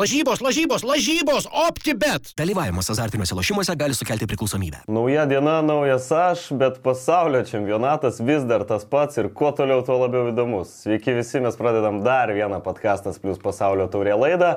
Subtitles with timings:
[0.00, 2.30] Lažybos, lažybos, lažybos, OptiBet.
[2.36, 4.78] Dalyvavimas azartiniuose lošimuose gali sukelti priklausomybę.
[4.88, 9.98] Nauja diena, naujas aš, bet pasaulio čempionatas vis dar tas pats ir kuo toliau, tuo
[10.00, 10.72] labiau įdomus.
[10.86, 14.54] Sveiki visi, mes pradedam dar vieną podcastas plus pasaulio taurė laidą.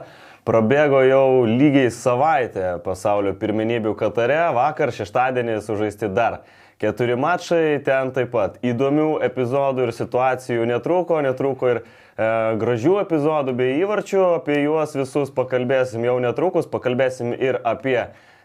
[0.48, 6.46] Prabėgo jau lygiai savaitę pasaulio pirmenybių Katare, vakar šeštadienį sužaisti dar
[6.84, 11.84] Keturi mačai, ten taip pat įdomių epizodų ir situacijų netrūko, netrūko ir e,
[12.18, 18.00] gražių epizodų bei įvarčių, apie juos visus pakalbėsim jau netrukus, pakalbėsim ir apie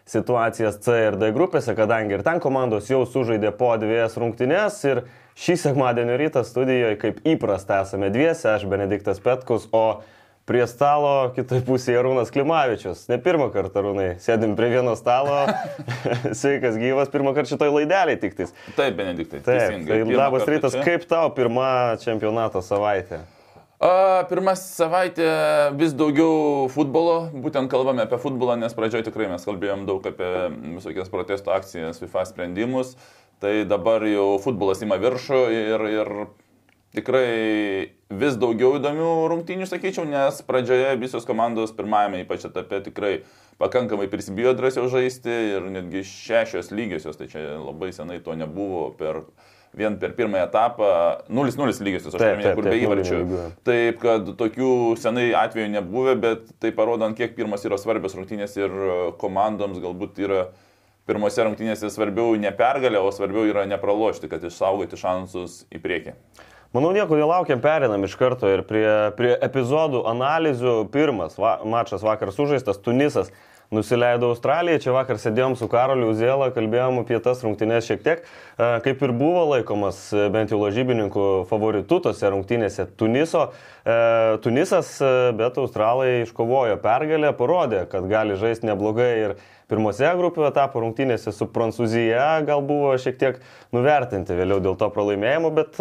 [0.09, 5.03] situacijas C ir D grupėse, kadangi ir ten komandos jau sužaidė po dviejas rungtynės ir
[5.39, 10.01] šį sekmadienio rytą studijoje, kaip įprasta, esame dviese, aš Benediktas Petkus, o
[10.49, 13.03] Prie stalo kitoje pusėje Arūnas Klimavičius.
[13.11, 15.43] Ne pirmą kartą, Arūnai, sėdim prie vieno stalo.
[16.39, 18.55] Sveikas gyvas, pirmą kartą šitoj laidelį tik tais.
[18.73, 19.43] Taip, Benediktai.
[19.45, 20.87] Taip, tai labas rytas, čia.
[20.87, 23.21] kaip tau pirmą čempionato savaitę?
[23.79, 25.25] A, pirmą savaitę
[25.79, 30.31] vis daugiau futbolo, būtent kalbame apie futbolą, nes pradžioje tikrai mes kalbėjom daug apie
[30.75, 32.97] visokias protesto akcijas, FIFA sprendimus,
[33.39, 36.11] tai dabar jau futbolas ima viršų ir, ir
[36.99, 37.29] tikrai
[38.19, 43.13] vis daugiau įdomių rungtynių, sakyčiau, nes pradžioje visos komandos pirmajame ypač etape tikrai
[43.63, 49.23] pakankamai prisibijo drąsiau žaisti ir netgi šešios lygiosios, tai čia labai senai to nebuvo per
[49.77, 50.87] vien per pirmąją etapą
[51.29, 53.19] 0-0 lygiosios, aš nežinau, kur be įvarčių.
[53.67, 58.75] Taip, kad tokių senai atvejų nebuvę, bet tai parodant, kiek pirmas yra svarbios rungtynės ir
[59.21, 60.47] komandoms galbūt yra
[61.09, 66.15] pirmose rungtynėse svarbiau ne pergalė, o svarbiau yra nepralošti, kad išsaugoti šansus į priekį.
[66.73, 68.85] Manau, nieko nelaukiam, perinam iš karto ir prie,
[69.17, 70.73] prie epizodų analizių.
[70.93, 73.31] Pirmas va, mačas vakar sužaistas, Tunisas
[73.73, 78.23] nusileido Australijai, čia vakar sėdėjom su Karoliu Uzėlą, kalbėjom apie tas rungtynės šiek tiek,
[78.57, 80.01] kaip ir buvo laikomas
[80.33, 83.49] bent jau lažybininkų favoritų tose rungtynėse Tuniso.
[84.43, 84.95] Tunisas,
[85.37, 89.37] bet Australai iškovojo pergalę, parodė, kad gali žaisti neblogai ir
[89.69, 93.39] pirmose grupių etapo rungtynėse su Prancūzija gal buvo šiek tiek
[93.75, 95.77] nuvertinti vėliau dėl to pralaimėjimo, bet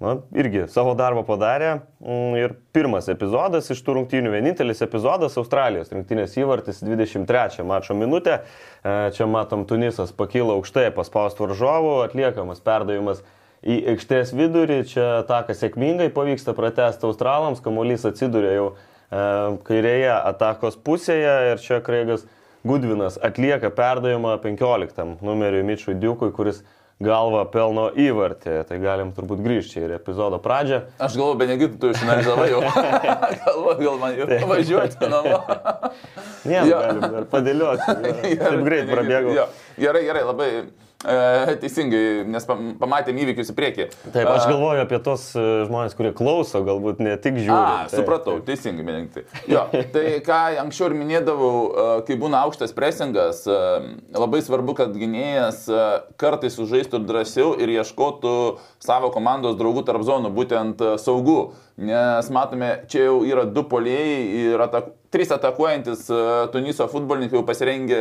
[0.00, 1.70] na, irgi savo darbą padarė.
[2.02, 8.42] Mm, ir pirmas epizodas iš tų rungtynių, vienintelis epizodas Australijos rinktinės įvartis 23 mačo minutę.
[8.42, 13.24] E, čia matom, Tunisas pakyla aukštai, paspaust varžovų, atliekamas perdavimas
[13.64, 14.82] į aikštės vidurį.
[14.92, 18.78] Čia atakas sėkmingai pavyksta pratesti Australams, kamuolys atsiduria jau e,
[19.68, 22.28] kairėje atakos pusėje ir čia Kreigas
[22.66, 26.64] Gudvinas atlieka perdavimą 15 numeriui Mičiui Diukui, kuris
[27.02, 28.56] galva pelno įvartį.
[28.68, 30.82] Tai galim turbūt grįžti ir epizodo pradžią.
[31.02, 32.62] Aš galvoju, Benegit, tu išanalizavai jau.
[33.44, 35.42] galvoju, gal man jau važiuoti namo.
[36.50, 37.98] ne, galim dar padėlioti.
[38.42, 39.46] Taip greit prabėgau.
[39.76, 40.50] Gerai, gerai, labai
[41.04, 43.86] teisingai, nes pamatėm įvykius į priekį.
[44.14, 47.52] Taip, aš galvoju apie tos e, žmonės, kurie klauso, galbūt ne tik žiūri.
[47.52, 48.46] A, taip, supratau, taip.
[48.48, 49.26] teisingai, mėgti.
[49.50, 55.66] Jo, tai ką anksčiau ir minėdavau, e, kai būna aukštas presingas, labai svarbu, kad gynėjas
[56.20, 58.34] kartais sužaistų drąsiau ir ieškotų
[58.82, 61.52] savo komandos draugų tarp zonų, būtent saugų.
[61.76, 66.06] Nes matome, čia jau yra du polėjai ir atak, trys atakuojantis
[66.54, 68.00] Tuniso futbolininkai jau pasirengę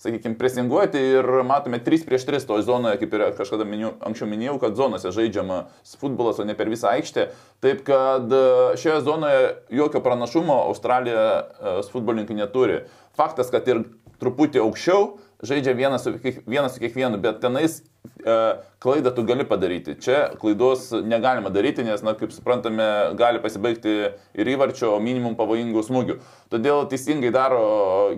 [0.00, 4.56] sakykime, presinguoti ir matome 3 prieš 3 toje zonoje, kaip ir kažkada miniu, anksčiau minėjau,
[4.62, 5.62] kad zonose žaidžiama
[6.00, 7.28] futbolas, o ne per visą aikštę.
[7.60, 8.44] Taip kad e,
[8.80, 9.42] šioje zonoje
[9.82, 12.84] jokio pranašumo Australija e, futbolininkai neturi.
[13.18, 13.84] Faktas, kad ir
[14.20, 15.10] truputį aukščiau
[15.42, 16.12] žaidžia vienas su,
[16.46, 18.36] vienas su kiekvienu, bet tenais e,
[18.82, 19.96] klaidą tu gali padaryti.
[20.00, 22.86] Čia klaidos negalima daryti, nes, na, kaip suprantame,
[23.18, 23.94] gali pasibaigti
[24.34, 26.18] ir įvarčio, minimum pavojingų smūgių.
[26.52, 27.62] Todėl teisingai daro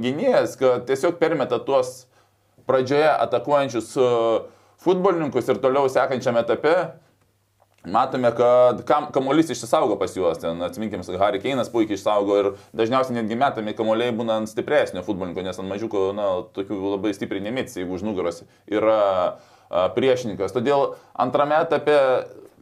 [0.03, 2.07] gynėjas, kad tiesiog permeta tuos
[2.67, 4.11] pradžioje atakuojančius e,
[4.83, 6.77] futbolininkus ir toliau sekančiame etape
[7.83, 12.49] Matome, kad kam, kamuolys išsisaugo pas juos, ten atsiminkim, Harry Keinas puikiai išsaugo ir
[12.79, 17.43] dažniausiai netgi metami kamuoliai būna ant stipresnio futbolininko, nes ant mažiuko, na, tokių labai stipriai
[17.43, 19.01] nemėts, jeigu už nugaros yra
[19.97, 20.55] priešininkas.
[20.55, 20.93] Todėl
[21.27, 21.99] antrame etape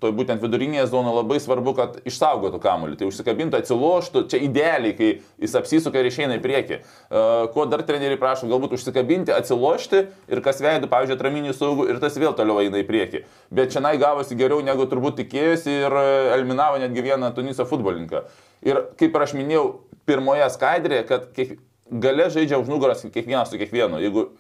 [0.01, 2.99] toj būtent vidurinėje zonoje labai svarbu, kad išsaugotų kamuolį.
[3.01, 5.11] Tai užsikabintų, atsiloštų, čia idealiai, kai
[5.43, 6.81] jis apsisuka ir išeina į priekį.
[6.81, 10.03] Uh, ko dar treneriai prašo, galbūt užsikabinti, atsilošti
[10.33, 13.25] ir kas veidų, pavyzdžiui, atraminį saugų ir tas vėl toliau eina į priekį.
[13.55, 15.99] Bet čia gavosi geriau negu turbūt tikėjosi ir
[16.37, 18.25] eliminavo netgi vieną Tuniso futbolininką.
[18.67, 19.65] Ir kaip ir aš minėjau
[20.09, 21.59] pirmoje skaidrėje, kad kiek,
[21.91, 23.99] gale žaidžia už nugaros kiekvienas su kiekvienu.
[24.03, 24.31] Jeigu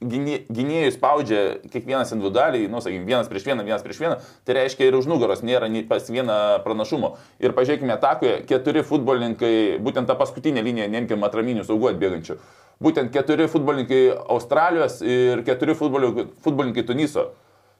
[0.00, 1.40] gynėjus spaudžia
[1.72, 4.16] kiekvienas individualiai, nu, sakykime, vienas prieš vieną, vienas prieš vieną,
[4.48, 7.14] tai reiškia ir už nugaros nėra nei pas vieną pranašumo.
[7.42, 9.52] Ir pažiūrėkime, atakoje keturi futbolininkai,
[9.84, 12.38] būtent tą paskutinę liniją, neimkime atraminių saugų atbėgančių,
[12.80, 14.02] būtent keturi futbolininkai
[14.36, 17.30] Australijos ir keturi futbolininkai Tuniso.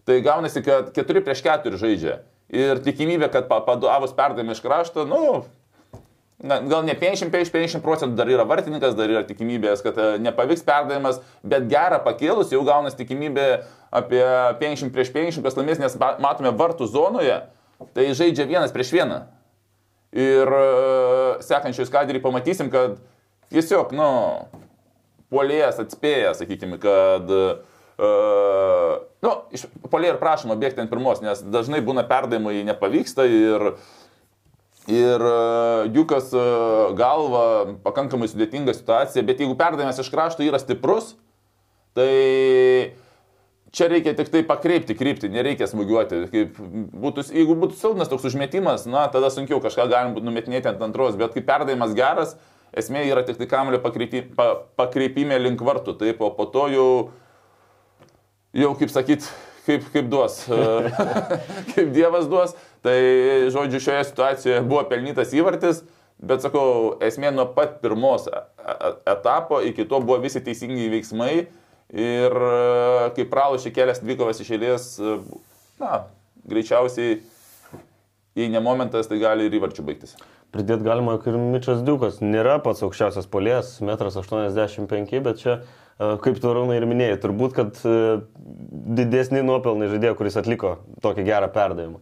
[0.08, 2.20] Tai gaunasi, kad keturi prieš keturi žaidžia.
[2.50, 5.44] Ir tikimybė, kad padavus perdavimą iš krašto, nu,
[6.42, 11.20] na, gal ne 50-50 procentų dar yra vartininkas, dar yra tikimybės, kad e, nepavyks perdavimas,
[11.46, 13.48] bet gerą pakėlus jau gaunas tikimybė
[14.00, 14.22] apie
[14.62, 17.42] 50 prieš 50, kas laimės, nes ma- matome vartų zonoje,
[17.96, 19.22] tai žaidžia vienas prieš vieną.
[20.16, 20.66] Ir e,
[21.46, 22.96] sekančioj skadrį pamatysim, kad
[23.52, 24.10] tiesiog, nu,
[25.30, 27.36] puolėjas atspėja, sakykime, kad
[28.00, 33.64] Uh, nu, iš polė ir prašoma bėgti ant pirmos, nes dažnai būna perdavimai nepavyksta ir,
[34.90, 41.14] ir uh, Jukas uh, galva pakankamai sudėtinga situacija, bet jeigu perdavimas iš krašto yra stiprus,
[41.96, 42.96] tai
[43.70, 46.24] čia reikia tik tai pakreipti kryptį, nereikia smūgiuoti.
[46.32, 50.82] Kaip būtų, jeigu būtų silpnas toks užmetimas, na, tada sunkiau kažką galim būtų numetinėti ant
[50.86, 52.36] antros, bet kai perdavimas geras,
[52.76, 56.90] esmė yra tik tai kamulio pa, pakreipime link vartų, taip, o po to jau
[58.56, 59.26] jau kaip sakyt,
[59.66, 60.42] kaip, kaip duos,
[61.72, 62.56] kaip Dievas duos.
[62.80, 62.98] Tai,
[63.52, 65.82] žodžiu, šioje situacijoje buvo pelnytas įvartis,
[66.16, 71.34] bet sakau, esmė nuo pat pirmos e- e- etapo iki to buvo visi teisingi veiksmai
[71.92, 74.86] ir e, kai pralošė kelias dvikovas iš eilės,
[75.80, 76.04] na,
[76.48, 77.18] greičiausiai,
[78.38, 80.16] jei ne momentas, tai gali ir įvarčių baigtis.
[80.50, 85.60] Pridėti galima, kad Mičas Diukas nėra pats aukščiausias polės, 1,85 m, bet čia,
[86.24, 87.84] kaip tu Rūnai ir minėjai, turbūt, kad
[88.98, 92.00] didesni nuopelnai žaidėjo, kuris atliko tokį gerą perdavimą.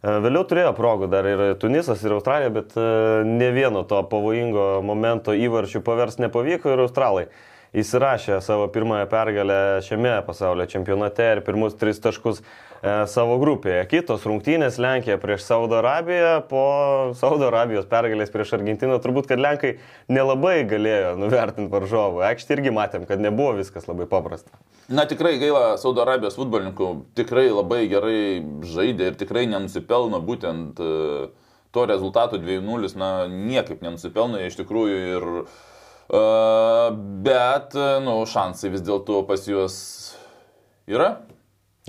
[0.00, 2.88] E, Vėliau turėjo progų dar ir Tunisas, ir Australija, bet e,
[3.28, 7.26] ne vieno to pavojingo momento įvarčių pavers nepavyko ir Australai
[7.76, 12.40] įsirašė savo pirmąją pergalę šiame pasaulio čempionate ir pirmus tris taškus
[12.80, 13.82] savo grupėje.
[13.90, 16.64] Kitos rungtynės Lenkija prieš Saudo Arabiją, po
[17.18, 19.74] Saudo Arabijos pergalės prieš Argentiną turbūt, kad Lenkai
[20.08, 22.22] nelabai galėjo nuvertinti varžovų.
[22.30, 24.56] Aikštė irgi matėm, kad nebuvo viskas labai paprasta.
[24.88, 26.90] Na tikrai gaila Saudo Arabijos futbolininkų,
[27.20, 28.22] tikrai labai gerai
[28.64, 30.94] žaidė ir tikrai nenusipelno būtent e,
[31.76, 35.28] to rezultato 2-0, na niekaip nenusipelno jie iš tikrųjų ir...
[35.30, 35.70] Uh,
[37.22, 39.76] bet, nu, šansai vis dėlto pas juos
[40.90, 41.20] yra.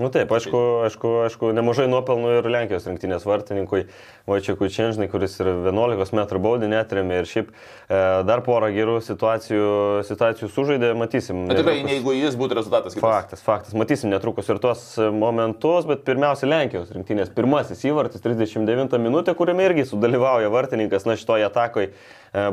[0.01, 3.83] Nu, taip, aišku, aišku, aišku, nemažai nuopelnų ir Lenkijos rinktinės vartininkui
[4.29, 9.67] Vaičiakui Čenžnai, kuris ir 11 m baudį netrėmė ir šiaip e, dar porą gerų situacijų,
[10.07, 11.43] situacijų sužaidė, matysim.
[11.45, 13.05] Na tikrai, jeigu jis būtų rezultatas kitas.
[13.05, 19.37] Faktas, faktas, matysim netrukus ir tuos momentus, bet pirmiausia Lenkijos rinktinės pirmasis įvartis 39 minutė,
[19.37, 21.93] kuriame irgi sudalyvauja vartininkas, na šitoje atakoje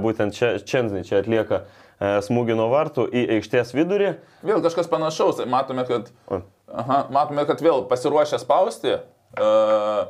[0.04, 4.14] būtent čia Čenžnai čia atlieka e, smūgį nuo vartų į aikštės vidurį.
[4.44, 6.42] Vėl kažkas panašaus, matome, kad, O.
[6.72, 8.98] aha, matome, kad vėl pasiruošę spausti.
[9.38, 10.08] Uh,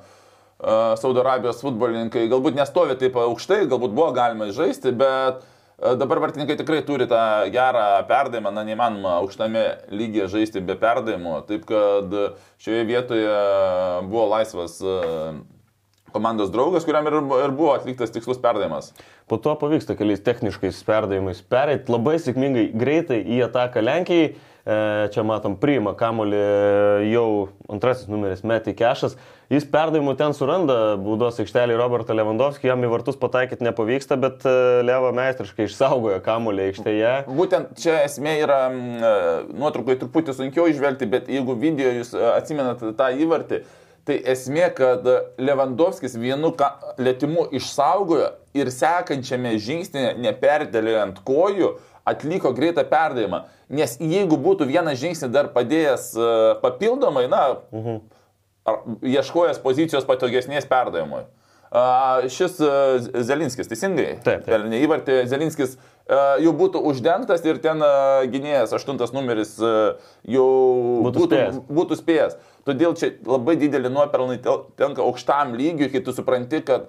[0.62, 6.22] uh, Saudo Arabijos futbolininkai galbūt nestovi taip aukštai, galbūt buvo galima žaisti, bet uh, dabar
[6.26, 7.20] vartininkai tikrai turi tą
[7.54, 12.14] gerą perdavimą, na neįmanoma aukštame lygyje žaisti be perdavimo, taip kad
[12.62, 13.38] šioje vietoje
[14.06, 15.38] buvo laisvas uh,
[16.12, 18.92] komandos draugas, kuriam ir, ir buvo atliktas tikslus perdavimas.
[19.28, 24.36] Po to pavyksta keliais techniškais perdavimais pereit labai sėkmingai, greitai į ataką Lenkijai.
[24.68, 26.38] E, Čia matom, priima kamolį
[27.08, 27.28] jau
[27.72, 29.14] antrasis numeris Meti Kešas.
[29.48, 34.52] Jis perdavimų ten suranda baudos aikštelį Robertą Lewandowski, jam į vartus pataikyti nepavyksta, bet e,
[34.84, 37.14] Levo meistriškai išsaugojo kamolį aikštėje.
[37.32, 43.08] Būtent čia esmė yra nuotraukai truputį sunkiau išvelgti, bet jeigu video jūs e, atsimenate tą
[43.24, 43.64] įvartį,
[44.08, 45.08] tai esmė, kad
[45.40, 46.52] Lewandowskis vienu
[47.00, 51.78] lėtimu išsaugojo ir sekančiame žingsnėje, neperdėliant kojų,
[52.10, 53.42] atliko greitą perdavimą.
[53.68, 56.28] Nes jeigu būtų vieną žingsnį dar padėjęs e,
[56.62, 57.42] papildomai, na,
[58.68, 61.26] ar ieškojęs pozicijos patogesnės perdavimui.
[61.68, 62.68] A, Šis e,
[63.28, 64.14] Zelinskis, teisingai?
[64.24, 64.46] Taip.
[64.48, 67.84] Pelnė įvartį, Zelinskis e, jau būtų uždengtas ir ten
[68.32, 69.58] gynėjas, aštuntas numeris,
[70.24, 70.46] jau
[71.04, 71.58] Būtų spėjęs.
[71.68, 72.38] būtų spėjęs.
[72.68, 76.88] Todėl čia labai didelį nuopelnai tenka aukštam lygiui, kai tu supranti, kad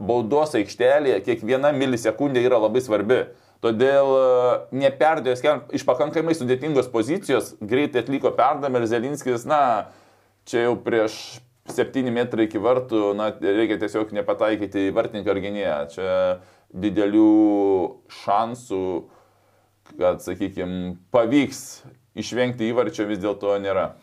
[0.00, 3.18] baudos aikštelėje kiekviena milisekundė yra labai svarbi.
[3.64, 5.40] Todėl uh, neperdėjęs
[5.72, 9.88] iš pakankamai sudėtingos pozicijos, greitai atliko perdamą ir Zelinskis, na,
[10.44, 11.16] čia jau prieš
[11.72, 15.78] 7 metrai iki vartų, na, reikia tiesiog nepataikyti į vartininką ar gynėją.
[15.94, 16.08] Čia
[16.76, 17.30] didelių
[18.20, 18.84] šansų,
[19.94, 21.62] kad, sakykime, pavyks
[22.20, 23.94] išvengti įvarčio vis dėlto nėra.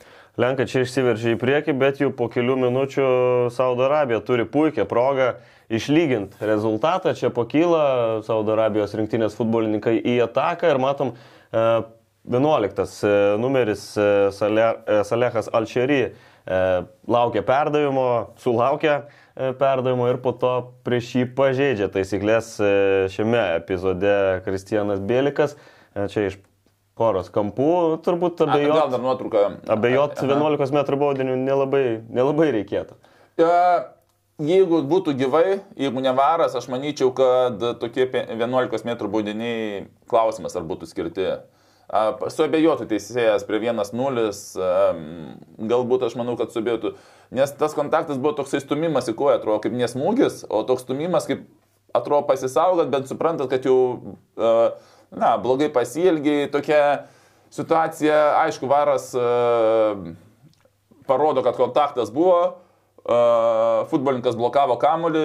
[0.42, 3.08] Lenkai čia išsiveržė į priekį, bet jau po kelių minučių
[3.54, 5.34] Saudo Arabija turi puikią progą
[5.78, 7.14] išlyginti rezultatą.
[7.18, 7.86] Čia pakyla
[8.28, 11.66] Saudo Arabijos rinktinės futbolininkai į ataką ir matom e,
[12.32, 16.04] 11 e, numeris e, Sale- e, Salehas Alšery
[17.08, 19.04] laukia perdavimo, sulaukia
[19.60, 20.50] perdavimo ir po to
[20.84, 22.56] prieš jį pažeidžia taisyklės
[23.14, 24.16] šiame epizode
[24.48, 25.54] Kristijanas Bielikas.
[25.94, 26.40] E, Čia iš
[26.98, 28.92] poros kampų turbūt A, Gal abejot.
[28.94, 29.44] dar nuotrauką.
[29.78, 30.28] Abejot Aha.
[30.34, 32.98] 11 m baudinių nelabai, nelabai reikėtų.
[33.38, 33.48] E,
[34.42, 40.56] jeigu būtų gyvai, jeigu ne varas, aš manyčiau, kad tokie pe- 11 m baudiniai klausimas
[40.58, 41.28] ar būtų skirti.
[41.92, 44.28] Suabejotų teisėjas prie 1-0,
[44.64, 45.02] am,
[45.68, 46.94] galbūt aš manau, kad suabejotų,
[47.36, 51.44] nes tas kontaktas buvo toksai stumimas į koją, atrodo kaip nesmūgis, o toks stumimas kaip
[51.94, 54.16] atrodo pasisaugot, bet suprantat, kad jau,
[55.12, 57.10] na, blogai pasielgiai, tokia
[57.52, 59.12] situacija, aišku, varas
[61.08, 62.62] parodo, kad kontaktas buvo,
[63.02, 65.24] futbolininkas blokavo kamuolį,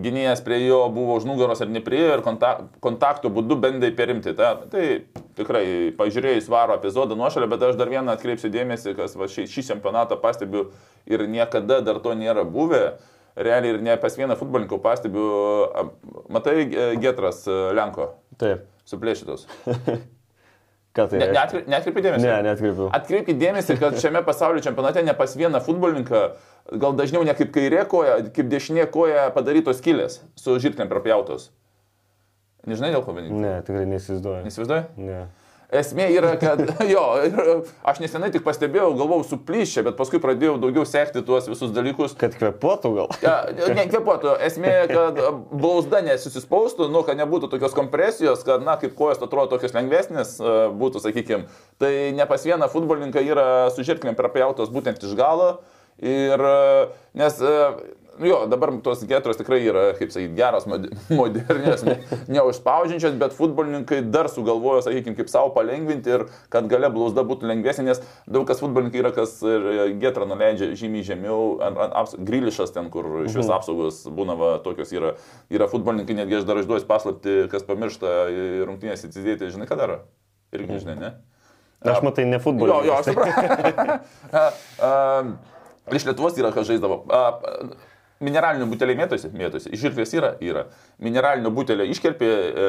[0.00, 2.54] gynėjas prie jo buvo už nugaros ir nepriejo ir konta
[2.84, 4.32] kontaktų būdu bandė perimti.
[4.38, 5.04] Ta, tai
[5.36, 9.66] tikrai, pažiūrėjus varo epizodą nuošalę, bet aš dar vieną atkreipsiu dėmesį, kas va, šį, šį
[9.72, 10.70] čempionatą pastebiu
[11.06, 12.96] ir niekada dar to nėra buvę.
[13.32, 15.28] Realiai ir ne pas vieną futbolininką pastebiu,
[16.32, 16.66] matai
[17.00, 18.66] Getras Lenko, Taip.
[18.88, 19.48] suplėšytos.
[20.92, 21.18] Ką tai?
[21.18, 21.38] Ne, reiškia?
[21.40, 22.24] neatkre- Neatkreipi dėmesį?
[22.26, 22.90] Ne, neatkreipiau.
[22.92, 26.20] Atkreipkite dėmesį, kad šiame pasaulio čempionate ne pas vieną futbolininką,
[26.82, 31.48] gal dažniau ne kaip kairė koja, kaip dešinė koja padarytos kilės su žirklėm prapjautos.
[32.68, 33.34] Nežinai dėl ko vadinti?
[33.40, 34.44] Ne, tikrai neįsivaizduoju.
[34.52, 34.84] Įsivaizduoji?
[35.08, 35.22] Ne.
[35.72, 36.60] Esmė yra, kad
[36.92, 37.02] jo,
[37.88, 42.12] aš nesenai tik pastebėjau, galvojau suplyšę, bet paskui pradėjau daugiau sekti tuos visus dalykus.
[42.20, 43.14] Kad kvepuotų gal?
[43.24, 43.36] Ja,
[43.72, 44.34] ne, kvepuotų.
[44.44, 49.72] Esmė, kad blausda nesusispaustų, nu, kad nebūtų tokios kompresijos, kad, na, kaip kojos atrodo tokios
[49.76, 51.48] lengvesnės e, būtų, sakykime.
[51.80, 55.54] Tai ne pas vieną futbolininką yra su žirklėm prapjautos būtent iš galo.
[56.04, 56.84] Ir, e,
[57.16, 57.56] nes, e,
[58.26, 60.88] jo, dabar tos getros tikrai yra, kaip sakyti, geros, mod-
[61.20, 61.98] modernios, ne-
[62.32, 67.84] neužspaudžiančios, bet futbolininkai dar sugalvojo, sakykime, kaip savo palengvinti ir kad gale blausda būtų lengvesnė,
[67.90, 69.56] nes daug kas futbolininkai yra, kas e,
[70.02, 71.58] getrą nuleidžia žymiai žemiau,
[72.18, 75.14] grilišas ten, kur iš vis apsaugos būna va, tokios yra.
[75.52, 78.14] Yra futbolininkai, netgi aš dar išduosiu paslapti, kas pamiršta
[78.68, 80.00] rungtynės įsidėti, žinai, ką daro?
[80.52, 81.12] Irgi nežinai, ne?
[81.82, 82.86] Aš matai, ne Jo, futbolininkas.
[82.86, 83.92] jo, aš suprantu.
[85.96, 87.00] Iš Lietuvos yra, kas žaisdavo.
[88.22, 89.72] Mineralinių butelių mėtosi, mėtosi.
[89.78, 90.66] Žirklės yra, yra.
[91.02, 92.66] Mineralinio butelio iškerpi, e,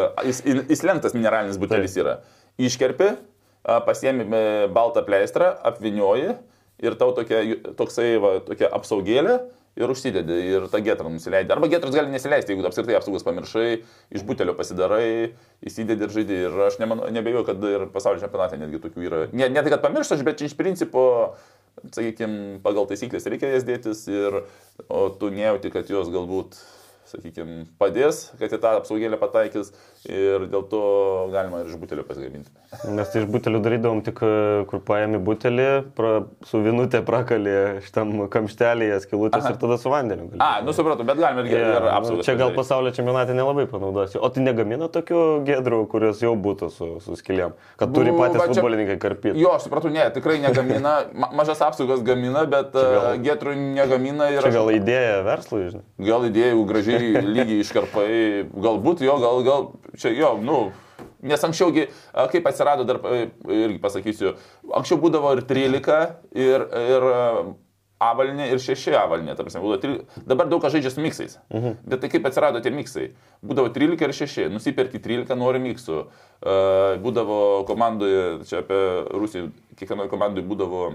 [0.00, 2.20] e, jis, jis lenktas mineralinis butelis yra.
[2.56, 3.10] Iškerpi,
[3.86, 6.32] pasiemi e, baltą pleistrą, apvinioji
[6.84, 7.42] ir tau tokia,
[7.76, 9.38] toksai, va, tokia apsaugėlė
[9.76, 11.56] ir užsidedi ir tą getrą nusileidai.
[11.56, 13.66] Arba getras gali nesileisti, jeigu apskritai apsaugos pamiršai,
[14.16, 15.34] iš butelio pasidarai,
[15.66, 16.38] įsidedi ir žaidži.
[16.46, 19.20] Ir aš nebejoju, kad ir pasaulio čempionate netgi tokių yra.
[19.36, 21.04] Ne, ne tai, kad pamirštas, bet iš principo,
[21.84, 24.42] sakykime, pagal taisyklės reikia jas dėtis ir
[25.20, 26.56] tu nejauti, kad jos galbūt,
[27.10, 29.72] sakykime, padės, kad į tą apsaugėlę pataikys
[30.06, 30.80] ir dėl to
[31.32, 32.50] galima ir iš butelio pasigaminti.
[32.92, 36.12] Mes tai iš butelių darydavom tik, e, kur paėmė butelį, pra,
[36.46, 39.54] su vinutė prakalė šitam kamštelėje skilutės Aha.
[39.54, 40.28] ir tada su vandeniu.
[40.30, 40.40] gali.
[40.42, 42.26] A, nu supratau, bet galima ir, yeah, ir nu, apsaugą.
[42.26, 44.18] Čia gal pasaulio čempionate nelabai panaudosi.
[44.20, 47.54] O tai negamina tokių gedrų, kurios jau būtų su, su skiliam.
[47.80, 49.38] Kad turi patys čia- futbolininkai karpyti.
[49.40, 54.30] Jo, aš supratau, ne, tikrai negamina, Ma- mažas apsaugas gamina, bet gal- uh, getrų negamina
[54.34, 55.84] ir Čia gal idėja verslui, žinai.
[55.98, 58.08] gal idėjų gražiai lygiai iškarpai,
[58.52, 60.58] galbūt jo, gal, gal, čia jo, nu,
[61.26, 61.88] nes anksčiaugi,
[62.32, 63.00] kaip atsirado dar,
[63.50, 64.34] irgi pasakysiu,
[64.76, 67.22] anksčiau būdavo ir 13, ir, ir a,
[68.06, 71.80] avalynė, ir 6 avalynė, ta prasme, būdavo 13, dabar daug kas žaidžia su miksais, mhm.
[71.88, 73.10] bet tai kaip atsirado tie miksai,
[73.46, 76.04] būdavo 13 ir 6, nusipirki 13, nori miksų,
[77.04, 78.80] būdavo komandoje, čia apie
[79.16, 79.50] Rusiją,
[79.80, 80.88] kiekvienoje komandoje būdavo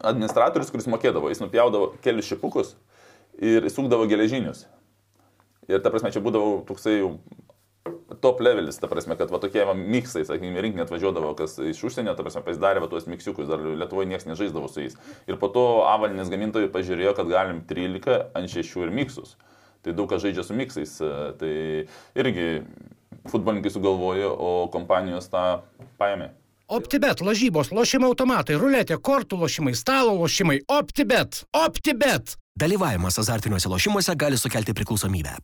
[0.00, 2.74] administratorius, kuris mokėdavo, jis nupjaudavo kelius šipukus
[3.40, 4.66] ir įsukdavo geležinius.
[5.68, 7.02] Ir ta prasme, čia būdavo toksai
[8.20, 12.14] top levelis, ta prasme, kad va tokie va, miksai, sakykime, rinkinė atvažiuodavo, kas iš užsienio,
[12.16, 14.98] ta prasme, pasidarė va tuos miksiukus, dar Lietuvoje niekas nežaisdavo su jais.
[15.30, 19.36] Ir po to avalinės gamintojai pažiūrėjo, kad galim 13 ant 6 ir miksus.
[19.84, 21.54] Tai daug kas žaidžia su miksais, e, tai
[22.18, 22.48] irgi
[23.30, 25.62] futbolininkai sugalvojo, o kompanijos tą
[26.00, 26.34] paėmė.
[26.70, 30.60] OptiBet, lažybos, lošimo automatai, ruletė, kortų lošimai, stalo lošimai.
[30.70, 31.42] OptiBet.
[31.56, 32.36] OptiBet.
[32.60, 35.38] Dalyvavimas azartiniuose lošimuose gali sukelti priklausomybę.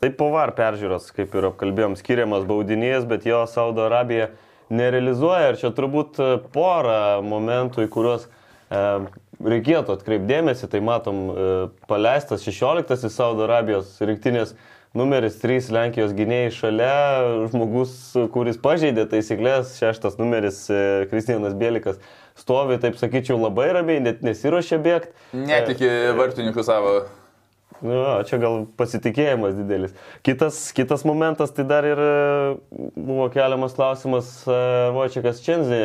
[0.00, 4.28] Tai po var peržiūros, kaip ir apkalbėjom, skiriamas baudinys, bet jo Saudo Arabija
[4.72, 5.54] nerealizuoja.
[5.54, 8.84] Ir čia turbūt e, porą momentų, į kuriuos e,
[9.54, 10.68] reikėtų atkreipdėmėsi.
[10.70, 11.50] Tai matom, e,
[11.90, 14.54] paleistas 16 Saudo Arabijos rinktinės
[14.94, 16.98] numeris 3 Lenkijos gynėjai šalia,
[17.50, 17.96] žmogus,
[18.34, 20.78] kuris pažeidė taisyklės, šeštas numeris e,
[21.10, 21.98] Kristijanas Bielikas.
[22.38, 25.12] Stovi, taip sakyčiau, labai ramiai, net nesiuošia bėgti.
[25.46, 26.96] Netiki vartininkų savo.
[27.84, 29.94] Nu, jo, čia gal pasitikėjimas didelis.
[30.26, 32.12] Kitas, kitas momentas, tai dar ir e,
[32.96, 34.58] buvo keliamas klausimas, e,
[34.94, 35.80] Vočiakas Čenzė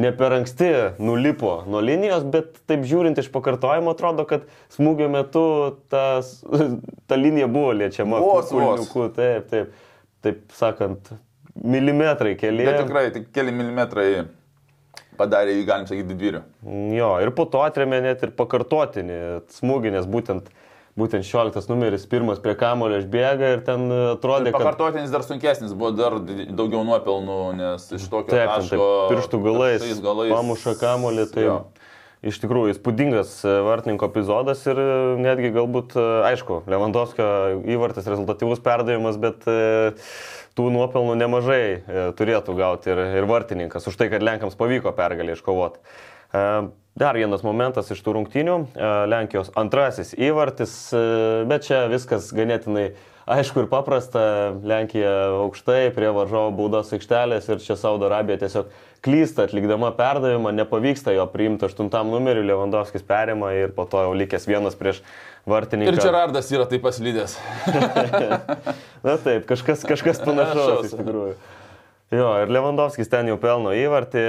[0.00, 5.44] ne per anksti nulipo nuo linijos, bet taip žiūrint iš pakartojimo atrodo, kad smūgio metu
[5.92, 6.38] tas,
[7.08, 8.20] ta linija buvo liečiama.
[8.24, 9.92] Vos, kulniuku, Taip, taip,
[10.24, 11.14] taip sakant,
[11.56, 12.66] milimetrai keli.
[12.68, 14.10] Bet tikrai, tik keli milimetrai.
[15.18, 16.44] Padarė jį, galim sakyti, didvyriu.
[16.96, 19.18] Jo, ir po to atremė net ir pakartotinį
[19.56, 20.50] smūgį, nes būtent,
[20.96, 24.60] būtent 16 numeris pirmas prie kamulio išbėga ir ten atrodė, kad...
[24.60, 28.76] Pakartotinis dar sunkesnis, buvo dar daugiau nuopelnų, nes iš tokio Taip, taško...
[28.76, 31.58] taip, pirštų galais, galais pamuša kamulį, tai Jo.
[32.26, 34.88] iš tikrųjų įspūdingas e, vartininko epizodas ir e,
[35.20, 37.28] netgi galbūt, e, aišku, Lewandowskio
[37.76, 39.44] įvartis rezultatyvus perdavimas, bet
[40.56, 41.78] tų nuopelnų nemažai e,
[42.16, 45.82] turėtų gauti ir, ir vartininkas už tai, kad Lenkams pavyko pergalį iškovoti.
[46.32, 46.48] E,
[46.96, 48.54] Dar vienas momentas iš tų rungtynių.
[48.72, 50.72] e, Lenkijos antrasis įvartis,
[51.44, 52.94] bet čia viskas ganėtinai
[53.26, 54.54] aišku ir paprasta.
[54.64, 58.70] Lenkija aukštai prie varžovo baudos aikštelės ir čia Saudo Arabija tiesiog
[59.04, 64.48] klysta atlikdama perdavimą, nepavyksta jo priimti aštuntam numeriu, Lewandowskis perima ir po to jau likęs
[64.48, 65.02] vienas prieš
[65.46, 65.94] vartininką.
[65.94, 67.36] Ir Čerardas yra taip paslydęs.
[69.06, 70.90] Na taip, kažkas, kažkas panašaus Panašaus.
[70.90, 71.36] iš tikrųjų.
[72.14, 74.20] Jo, ir Lewandowskis ten jau pelno įvartį.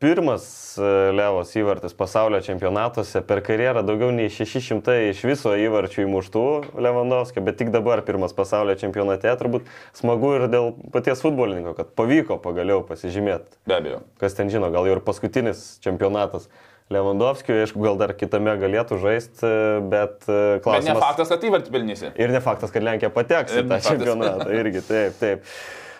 [0.00, 0.46] Pirmas
[0.80, 6.44] e, Levos įvartis pasaulio čempionatuose per karjerą daugiau nei 600 iš viso įvarčių įmuštų
[6.80, 9.28] Lewandowskio, bet tik dabar pirmas pasaulio čempionate.
[9.36, 9.68] Turbūt
[10.00, 13.60] smagu ir dėl paties futbolininko, kad pavyko pagaliau pasižymėti.
[13.68, 14.00] Be abejo.
[14.22, 16.48] Kas ten žino, gal jau ir paskutinis čempionatas.
[16.92, 19.48] Lewandowskio, aišku, gal dar kitame galėtų žaisti,
[19.90, 21.00] bet e, Bet ne klausimas.
[21.02, 22.12] faktas, kad įvartį pelnysi.
[22.14, 24.46] Ir ne faktas, kad Lenkija pateks į tą čempionatą.
[24.54, 25.48] Irgi taip, taip.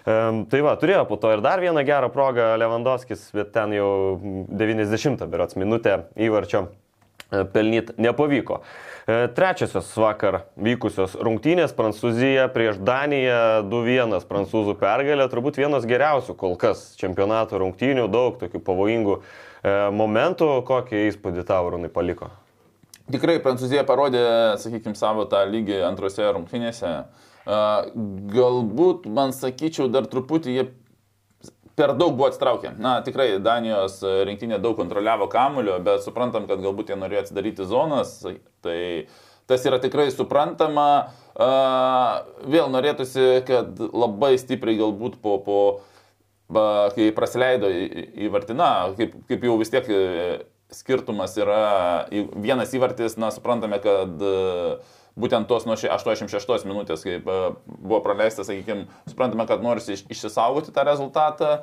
[0.07, 3.89] Um, tai va, turėjo po to ir dar vieną gerą progą Lewandowskis, bet ten jau
[4.55, 8.61] 90 berots minutę įvarčio e, pelnyt nepavyko.
[9.11, 16.55] E, Trečiosios vakar vykusios rungtynės Prancūzija prieš Daniją 2-1 prancūzų pergalė, turbūt vienas geriausių kol
[16.63, 19.19] kas čempionato rungtynių, daug tokių pavojingų
[19.67, 22.31] momentų, kokį įspūdį tau rūnai paliko.
[23.07, 24.23] Tikrai Prancūzija parodė,
[24.59, 26.93] sakykime, savo tą lygį antrose rungtynėse.
[27.47, 27.61] A,
[28.35, 30.65] Galbūt, man sakyčiau, dar truputį jie
[31.77, 32.73] per daug buvo atstraukę.
[32.83, 38.17] Na, tikrai Danijos rinktinė daug kontroliavo kamulio, bet suprantam, kad galbūt jie norėjo atsidaryti zonas.
[38.65, 38.79] Tai
[39.47, 40.89] tas yra tikrai suprantama.
[41.37, 41.51] A,
[42.43, 45.61] Vėl norėtųsi, kad labai stipriai galbūt po, po
[46.53, 50.01] ba, kai praleido į, Vartiną, kaip, kaip jau vis tiek e,
[50.75, 52.07] skirtumas yra
[52.43, 54.35] vienas įvartis, na, suprantame, kad e,
[55.19, 60.07] būtent tos nuo ši- 86 minutės, kaip e, buvo praleistas, sakykime, suprantame, kad norisi iš-
[60.15, 61.57] išsisaugoti tą rezultatą,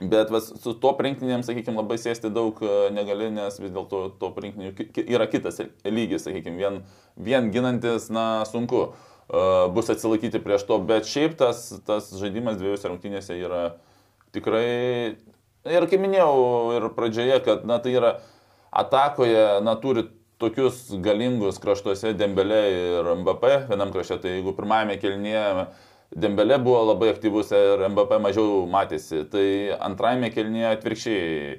[0.00, 2.58] bet vas, su to rinktinėm, sakykime, labai sėsti daug
[2.92, 4.74] negali, nes vis dėlto to rinktinė
[5.06, 6.82] yra kitas lygis, sakykime, vien,
[7.16, 8.90] vien ginantis, na, sunku.
[8.92, 13.62] e, bus atsilaikyti prieš to, bet šiaip tas, tas žaidimas dviejose rungtynėse yra
[14.34, 15.16] tikrai,
[15.66, 18.12] ir kaip minėjau ir pradžioje, kad, na, tai yra
[18.70, 20.06] atakoje, na, turi
[20.42, 25.44] tokius galingus kraštuose Dembelė ir Mbappé, vienam krašte, tai jeigu pirmajame kelnyje
[26.16, 29.46] Dembelė buvo labai aktyvus ir Mbappé mažiau matėsi, tai
[29.88, 31.56] antrajame kelnyje atvirkščiai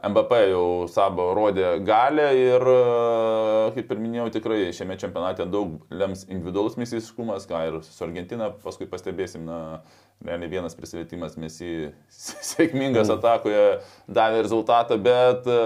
[0.00, 6.22] Mbappé jau savo rodė galę ir, e, kaip ir minėjau, tikrai šiame čempionate daug lems
[6.30, 9.82] individualus misiškumas, ką ir su Argentina paskui pastebėsim, na,
[10.24, 11.90] realiai vienas prisilietimas mesi
[12.52, 15.60] sėkmingas atakoje davė rezultatą, bet e,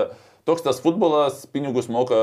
[0.51, 2.19] toks tas futbolas pinigus moka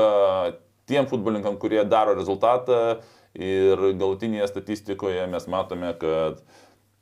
[0.90, 3.00] tiem futbolininkam, kurie daro rezultatą
[3.32, 6.44] ir galutinėje statistikoje mes matome, kad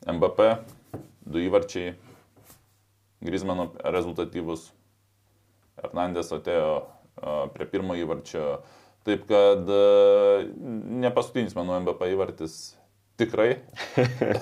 [0.07, 0.53] Mbappé
[1.27, 1.97] du įvarčiai,
[3.21, 4.71] Grismano rezultatyvus,
[5.81, 6.73] Hernandės atėjo
[7.55, 8.61] prie pirmo įvarčio.
[9.07, 9.65] Taip kad
[11.01, 12.59] ne paskutinis mano MVP įvartis
[13.21, 13.55] tikrai.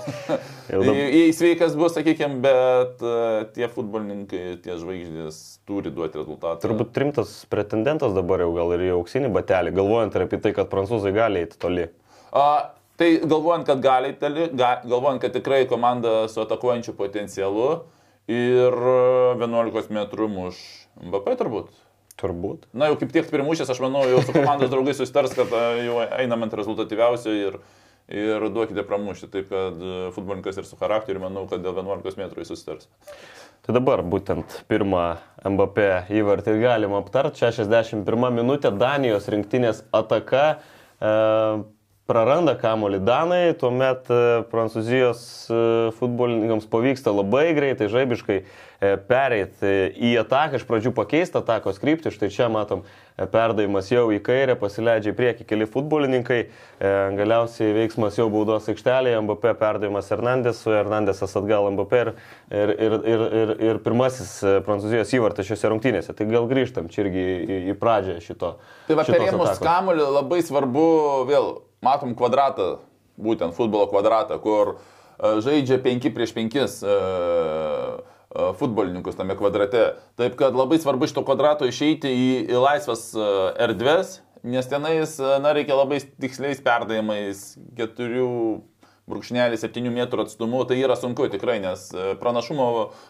[1.17, 3.04] Jei sveikas bus, sakykime, bet
[3.56, 6.62] tie futbolininkai, tie žvaigždės turi duoti rezultatą.
[6.63, 10.71] Turbūt rimtas pretendentas dabar jau gal ir į auksinį batelį, galvojant ir apie tai, kad
[10.71, 11.88] prancūzai gali eiti toli.
[12.30, 17.69] A, tai galvojant, kad gali tali, ga, galvojant, kad tikrai komanda su atakuojančiu potencialu
[18.32, 18.99] ir a,
[19.39, 20.62] 11 metrų muš
[21.03, 21.69] Mbappé turbūt.
[22.19, 22.65] Turbūt.
[22.75, 25.53] Na jau kaip tiek primušęs, aš manau, jau su komandos draugais susitars, kad
[25.85, 27.55] jau einam ant rezultatyviausio ir,
[28.12, 29.29] ir duokite pramušti.
[29.31, 32.89] Taip kad a, futbolininkas ir su charakteriu, manau, kad dėl 11 metrų jis susitars.
[33.63, 35.05] Tai dabar būtent pirmą
[35.47, 35.88] MBP
[36.19, 37.45] įvartį galima aptarti.
[37.45, 40.45] 61 minutė Danijos rinktinės ataka.
[40.99, 41.13] E,
[42.10, 45.60] praranda kamolį Danai, tuomet e, Prancūzijos e,
[46.00, 52.32] futbolininkams pavyksta labai greitai, žaibiškai e, pereiti į ataką, iš pradžių pakeisti atakos kryptį, štai
[52.34, 52.82] čia matom
[53.19, 56.38] perdavimas jau į kairę, pasileidžia į priekį keli futbolininkai,
[57.19, 62.13] galiausiai veiksmas jau baudos aikštelėje, MBP perdavimas Hernandesui, Hernandesas atgal MBP ir,
[62.48, 66.15] ir, ir, ir, ir, ir pirmasis Prancūzijos įvartas šiuose rungtynėse.
[66.15, 68.56] Tai gal grįžtam čia irgi į, į, pradžią šito.
[68.88, 70.88] Tai va, perėmus kamuolį labai svarbu,
[71.28, 72.79] vėl matom kvadratą,
[73.19, 76.63] būtent futbolo kvadratą, kur e, žaidžia 5 prieš 5
[78.59, 79.95] futbolininkus tame kvadrate.
[80.19, 83.29] Taip kad labai svarbu iš to kvadrato išeiti į, į laisvas e,
[83.65, 88.29] erdves, nes tenais, e, na, reikia labai tiksliais perdavimais, keturių
[89.09, 91.87] brūkšnelį 7 metrų atstumu, tai yra sunku tikrai, nes
[92.21, 92.67] pranašumo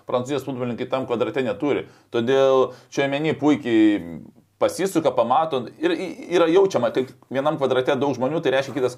[0.07, 1.89] prancūzijos futbolininkai tam kvadrate neturi.
[2.15, 4.21] Todėl čia meni puikiai
[4.59, 5.93] pasisuka, pamato ir
[6.35, 8.97] yra jaučiama, kad vienam kvadrate daug žmonių, tai reiškia kitas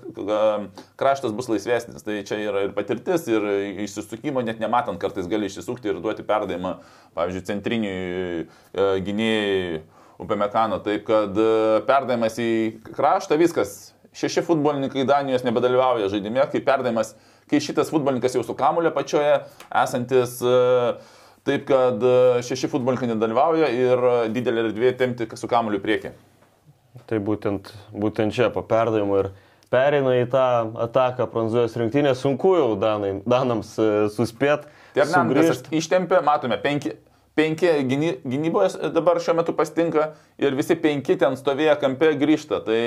[0.99, 2.01] kraštas bus laisvesnis.
[2.05, 3.45] Tai čia yra ir patirtis, ir
[3.85, 6.75] išsisukimo, net nematant kartais gali išsisukti ir duoti perdavimą,
[7.17, 7.95] pavyzdžiui, centriniui
[8.41, 9.81] e, gynėjai
[10.21, 10.81] Upemekano.
[10.85, 11.53] Taip kad e,
[11.87, 12.51] perdavimas į
[12.91, 13.93] kraštą viskas.
[14.17, 17.13] Šeši futbolininkai Danijos nebedalyvauja žaidime, kai perdavimas,
[17.49, 19.37] kai šitas futbolininkas jau su kamulio pačioje
[19.81, 20.97] esantis uh,
[21.47, 26.11] Taip kad e, šeši futbolininkai nedalyvauja ir e, didelė erdvė temti su kamuoliu priekį.
[27.09, 29.31] Tai būtent, būtent čia po perdavimo ir
[29.73, 30.43] pereina į tą
[30.85, 34.67] ataką prancūzijos rinktinė, sunku jau danai, danams e, suspėt.
[34.93, 36.93] Tai Hernandesas ištempė, matome, penki,
[37.39, 42.61] penki gyny, gynybos dabar šiuo metu pastinka ir visi penki ten stovėję kampe grįžta.
[42.67, 42.83] Tai,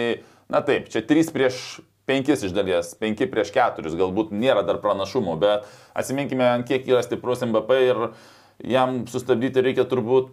[0.52, 1.58] na taip, čia trys prieš
[2.06, 7.42] penkis iš dalies, penki prieš keturis, galbūt nėra dar pranašumų, bet atsiminkime, kiek yra stiprus
[7.48, 8.02] MVP ir
[8.62, 10.32] jam sustabdyti reikia turbūt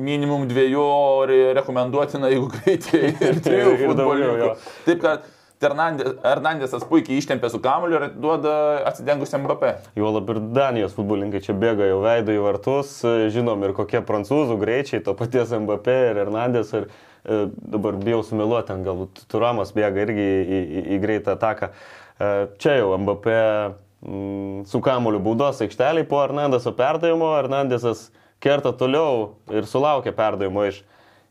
[0.00, 4.50] minimum dviejų, o rekomenduotina, jeigu greitai ir trijų futbolininkų.
[4.86, 5.30] Taip kad
[5.62, 8.54] Hernandesas puikiai ištempė su kamuoliu ir duoda
[8.88, 9.68] atsidengusiam MP.
[9.98, 12.96] Jo lab ir Danijos futbolininkai čia bėga jau veido į vartus,
[13.34, 16.74] žinom ir kokie prancūzų greičiai, to paties MP ir Hernandės.
[16.74, 17.44] Ir e,
[17.76, 21.70] dabar bijau sumiluoti, ten galbūt Turamas bėga irgi į, į, į, greitą ataką.
[21.70, 22.32] E,
[22.62, 23.78] čia jau mm,
[24.66, 28.10] su kamuoliu baudos aikšteliai po Hernandeso perdavimo, Hernandesas
[28.42, 30.82] kerta toliau ir sulaukia perdavimo iš,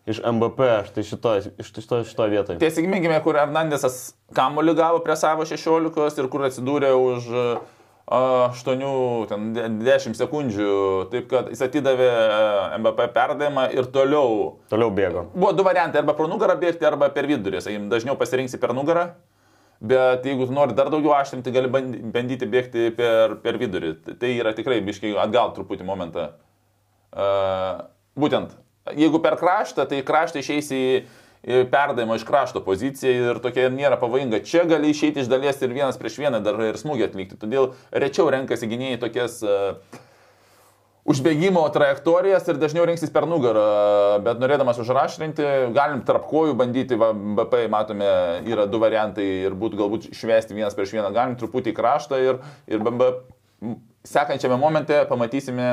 [0.08, 2.62] iš MVP, štai šitoje šito, šito vietoje.
[2.64, 7.30] Tiesiog kur Hernandesas kamuoliu gavo prie savo 16 ir kur atsidūrė už
[8.12, 10.72] 8-10 sekundžių,
[11.12, 12.10] taip kad jis atidavė
[12.80, 14.56] MVP perdavimą ir toliau.
[14.72, 15.22] Toliau bėgo.
[15.36, 17.62] Buvo du variantai, arba pro nugarą bėgti, arba per vidurį.
[17.64, 19.06] Sakykim, dažniau pasirinksi per nugarą,
[19.82, 23.96] Bet jeigu tu nori dar daugiau aštrinti, gali bandyti bėgti per, per vidurį.
[24.22, 26.28] Tai yra tikrai biškai atgal truputį momentą.
[27.12, 28.54] Uh, būtent,
[28.94, 30.84] jeigu per kraštą, tai kraštą išeisi
[31.42, 34.44] į perdavimo iš krašto poziciją ir tokia nėra pavojinga.
[34.46, 37.40] Čia gali išeiti iš dalies ir vienas prieš vieną dar ir smūgį atlikti.
[37.42, 39.82] Todėl rečiau renkasi gynėjai tokias uh,
[41.10, 47.12] užbėgimo trajektorijas ir dažniau rinksis per nugarą, bet norėdamas užrašrinti, galim tarp kojų bandyti, va,
[47.12, 48.10] BP matome,
[48.48, 52.42] yra du variantai ir būtų galbūt išvesti vienas prieš vieną, galim truputį į kraštą ir,
[52.70, 53.10] ir BB
[54.08, 55.72] sekančiame momente pamatysime,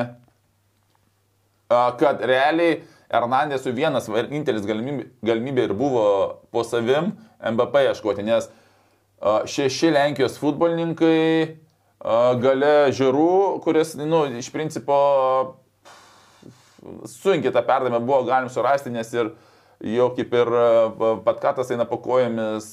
[1.68, 6.04] kad realiai Hernandesui vienas vienintelis galimybė, galimybė ir buvo
[6.52, 8.48] po savim MBP ieškoti, nes
[9.48, 11.56] šeši Lenkijos futbolininkai
[11.98, 14.98] gale žiūrų, kuris, na, nu, iš principo
[17.06, 19.32] sunkiai tą perdavimą buvo galim surasti, nes ir
[19.84, 20.52] jau kaip ir
[21.26, 22.68] patkatas eina po kojomis,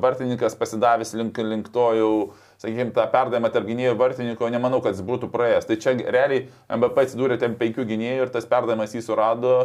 [0.00, 2.12] vartininkas pasidavęs link, link to jau,
[2.60, 5.68] sakykime, tą perdavimą tarp gynėjų vartininko, nemanau, kad jis būtų praėjęs.
[5.68, 9.56] Tai čia realiai MBP atsidūrė ten penkių gynėjų ir tas perdavimas jį surado.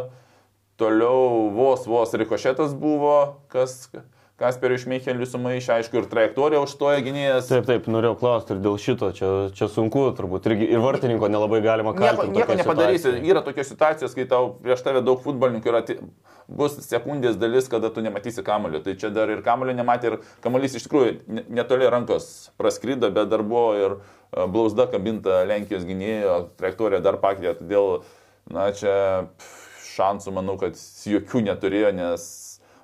[0.80, 3.86] Toliau vos vos rikošetas buvo, kas,
[4.34, 7.46] Kasperiui Šmeicheliui sumaišė, aišku, ir trajektoriją užstoja gynėjas.
[7.52, 11.60] Taip, taip, norėjau klausti ir dėl šito, čia, čia sunku turbūt, ir, ir vartininko nelabai
[11.62, 12.34] galima kaltinti.
[12.34, 13.30] Nieko, nieko nepadarysi, situacija.
[13.30, 15.84] yra tokios situacijos, kai tau prieš tave daug futbolininkų yra,
[16.50, 18.82] bus sekundės dalis, kada tu nematysi kamulio.
[18.82, 23.46] Tai čia dar ir kamulio nematė, ir kamuolys iš tikrųjų netoli rankos praskrydo, bet dar
[23.46, 28.02] buvo ir e, blausda kabinta Lenkijos gynėjo, trajektorija dar pakeitė, todėl,
[28.50, 28.96] na, čia
[29.94, 30.74] šansų manau, kad
[31.06, 32.26] jokių neturėjo, nes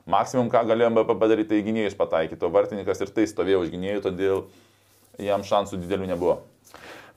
[0.09, 4.05] Maksimum, ką galėjo MVP padaryti, tai gynėjus pataikyti, o vartininkas ir tai stovėjo už gynėjų,
[4.07, 4.47] todėl
[5.21, 6.39] jam šansų didelių nebuvo.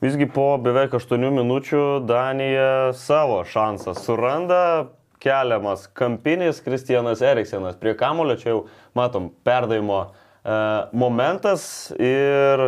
[0.03, 4.89] Visgi po beveik 8 minučių Danija savo šansą suranda,
[5.23, 8.57] keliamas kampinis Kristijanas Eriksenas prie kamulio, čia jau
[8.97, 10.57] matom perdavimo e,
[10.91, 11.93] momentas.
[11.95, 12.65] Ir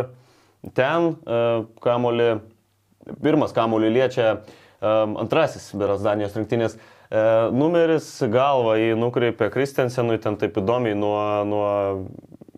[0.76, 1.42] ten e,
[1.84, 2.30] kamulį,
[3.20, 4.38] pirmas kamulį liečia e,
[5.20, 6.78] antrasis beras Danijos rinktinės
[7.54, 11.68] numeris galva jį nukreipė Kristensenui, ten taip įdomiai nuo, nuo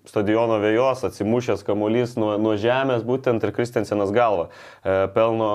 [0.09, 5.51] stadiono vėjos atsimušęs kamuolys nuo, nuo žemės būtent ir Kristensenas galva e, pelno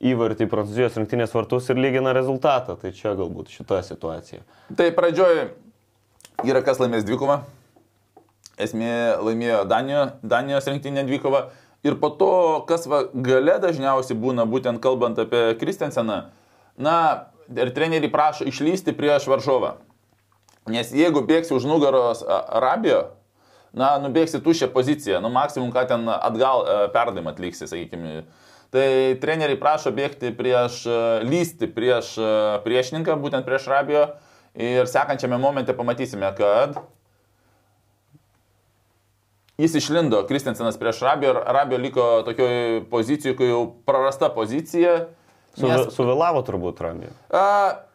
[0.00, 2.76] įvartį Prancūzijos rinktinės vartus ir lygina rezultatą.
[2.80, 4.44] Tai čia galbūt šita situacija.
[4.76, 5.50] Tai pradžioje
[6.46, 7.42] yra kas laimės dvikovą.
[8.60, 11.48] Esmė laimėjo Danijo, Danijos rinktinė dvikovą.
[11.84, 12.32] Ir po to,
[12.68, 16.18] kas va, gale dažniausiai būna, būtent kalbant apie Kristenseną,
[16.76, 16.96] na,
[17.56, 19.76] ir treneriai prašo išlysti prieš varžovą.
[20.70, 23.08] Nes jeigu bėgsi už nugaros Arabijo,
[23.72, 28.22] na, nubėgsi tuščią poziciją, nu, maksimum, ką ten atgal perdavimą atliksi, sakykime.
[28.70, 28.86] Tai
[29.18, 32.30] treneriai prašo bėgti prieš, e, lysti prieš e,
[32.62, 34.04] priešininką, būtent prieš Rabio.
[34.54, 36.78] Ir sekančiame momente pamatysime, kad
[39.58, 44.94] jis išlindo, Kristensenas prieš Rabio ir Rabio liko tokioje pozicijoje, kai jau prarasta pozicija.
[45.58, 47.10] Nes, Suvėlavo turbūt Ramija.
[47.34, 47.44] a,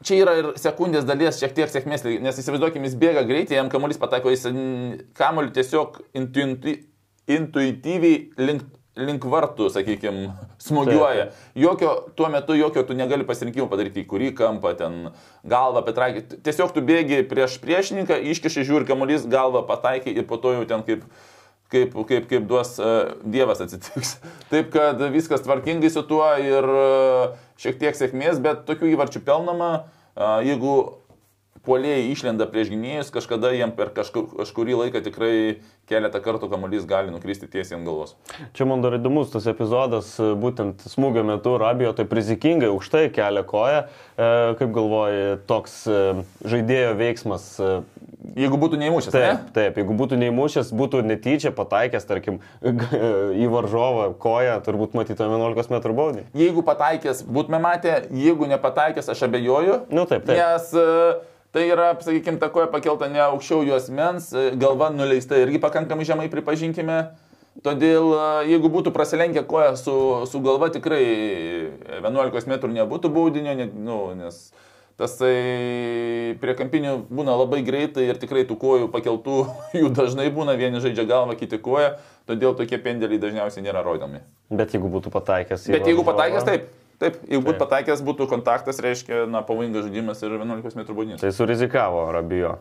[0.03, 3.99] čia yra ir sekundės dalies šiek tiek sėkmės, nes įsivaizduokim, jis bėga greitai, jam kamuolys
[4.01, 4.43] patako, jis
[5.15, 6.75] kamuolį tiesiog intuiti,
[7.31, 8.65] intuityviai link,
[8.99, 10.33] link vartų, sakykime,
[10.67, 11.29] smūgiuoja.
[11.59, 14.99] Jokio, tuo metu jokio tu negali pasirinkimo padaryti, į kurį kampą ten
[15.47, 16.41] galvą patraikį.
[16.45, 20.83] Tiesiog tu bėgi prieš priešininką, iškiši žiūri kamuolys, galvą pataikai ir po to jau ten
[20.87, 21.07] kaip
[21.73, 24.17] kaip, kaip, kaip duos uh, Dievas atsitiks.
[24.51, 29.71] Taip, kad viskas tvarkingai su tuo ir uh, šiek tiek sėkmės, bet tokių įvarčių pelnama,
[29.85, 30.75] uh, jeigu
[31.65, 35.33] puolėjai išlenda prieš gynėjus, kažkada jiem per kažkur, kažkurį laiką tikrai
[35.89, 38.15] keletą kartų kamuolys gali nukristi tiesiai ant galvos.
[38.57, 43.45] Čia man dar įdomus tas epizodas, e, būtent smūgio metu Rabijo tai rizikingai aukštai kelia
[43.47, 43.83] koją.
[43.85, 44.29] E,
[44.61, 46.01] kaip galvoji, toks e,
[46.45, 47.49] žaidėjo veiksmas.
[48.33, 49.53] Jeigu būtų neįmušęs, taip, ne?
[49.55, 52.39] taip, jeigu būtų neįmušęs, būtų netyčia pataikęs, tarkim,
[53.43, 56.25] į varžovą koją, turbūt matytume 11 m baudį.
[56.37, 59.83] Jeigu pataikęs, būtume matę, jeigu nepataikęs, aš abejoju.
[59.93, 60.39] Nu taip, taip.
[60.39, 60.87] Nes e,
[61.55, 66.07] tai yra, sakykime, ta koja pakelta ne aukščiau jos mens, e, galva nuleista irgi pakankamai
[66.07, 67.03] žemai pripažinkime.
[67.63, 69.95] Todėl e, jeigu būtų prasilenkę koja su,
[70.31, 71.03] su galva, tikrai
[72.01, 74.47] 11 m nebūtų baudinio, ne, nu, nes
[74.99, 79.41] tasai prie kampinių būna labai greitai ir tikrai tų kojų pakeltų
[79.81, 81.97] jų dažnai būna, vieni žaidžia galvą, kiti koja,
[82.29, 84.23] todėl tokie pendeliai dažniausiai nėra rodomi.
[84.49, 85.67] Bet jeigu būtų pataikęs.
[85.73, 86.71] Bet jeigu pataikęs, taip.
[86.95, 91.19] Taip, jeigu būtų pataikęs, būtų kontaktas, reiškia, na, pavojingas žaidimas ir 11 m baudinys.
[91.19, 92.53] Tai surizikavo Rabijo.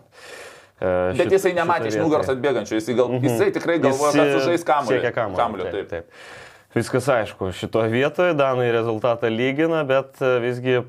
[0.81, 4.11] E, Bet šit- jisai nematė iš nugaros atbėgančio, jisai, gal, jisai tikrai galvoja.
[4.11, 5.13] Jis, kad sužais kamuolį.
[5.15, 5.69] kamuolį.
[5.69, 6.11] Taip, taip.
[6.11, 6.43] taip.
[6.75, 10.81] Viskas aišku, šitoje vietoje Danai rezultatą lygina, bet e, visgi